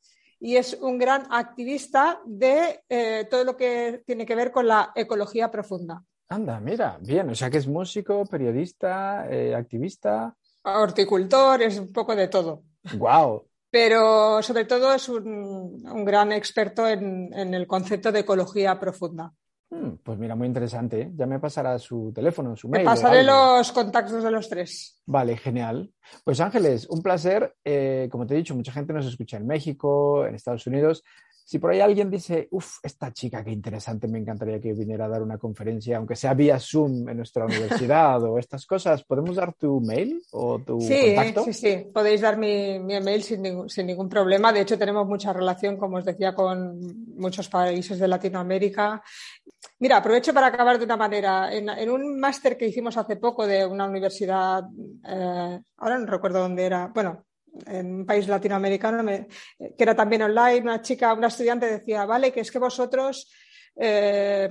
[0.47, 4.93] y es un gran activista de eh, todo lo que tiene que ver con la
[4.95, 6.05] ecología profunda.
[6.29, 7.29] Anda, mira, bien.
[7.31, 10.37] O sea que es músico, periodista, eh, activista.
[10.63, 12.63] Horticultor, es un poco de todo.
[12.97, 13.49] ¡Wow!
[13.69, 19.33] Pero sobre todo es un, un gran experto en, en el concepto de ecología profunda.
[19.71, 21.01] Mm, Pues mira, muy interesante.
[21.01, 21.13] ¿eh?
[21.17, 22.87] Ya me pasará su teléfono, su Te mail.
[22.87, 25.03] o pasaré los contactos de los tres.
[25.07, 25.93] Vale, genial.
[26.25, 27.55] Pues Ángeles, un placer.
[27.65, 31.03] Eh, como te he dicho, mucha gente nos escucha en México, en Estados Unidos.
[31.49, 35.09] Si por ahí alguien dice, uff, esta chica, qué interesante, me encantaría que viniera a
[35.09, 39.53] dar una conferencia, aunque sea vía Zoom en nuestra universidad o estas cosas, ¿podemos dar
[39.55, 41.45] tu mail o tu Sí, contacto?
[41.45, 41.87] sí, sí.
[41.95, 44.53] Podéis dar mi, mi email sin ningún, sin ningún problema.
[44.53, 46.81] De hecho, tenemos mucha relación, como os decía, con
[47.17, 49.01] muchos países de Latinoamérica.
[49.79, 51.55] Mira, aprovecho para acabar de una manera.
[51.55, 54.65] En, en un máster que hicimos hace poco de una universidad,
[55.09, 57.26] eh, ahora no recuerdo dónde era, bueno,
[57.67, 59.05] en un país latinoamericano,
[59.59, 63.29] que era también online, una chica, una estudiante decía, vale, que es que vosotros
[63.79, 64.49] eh,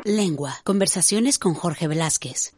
[0.03, 2.53] Lengua, conversaciones con Jorge Velázquez.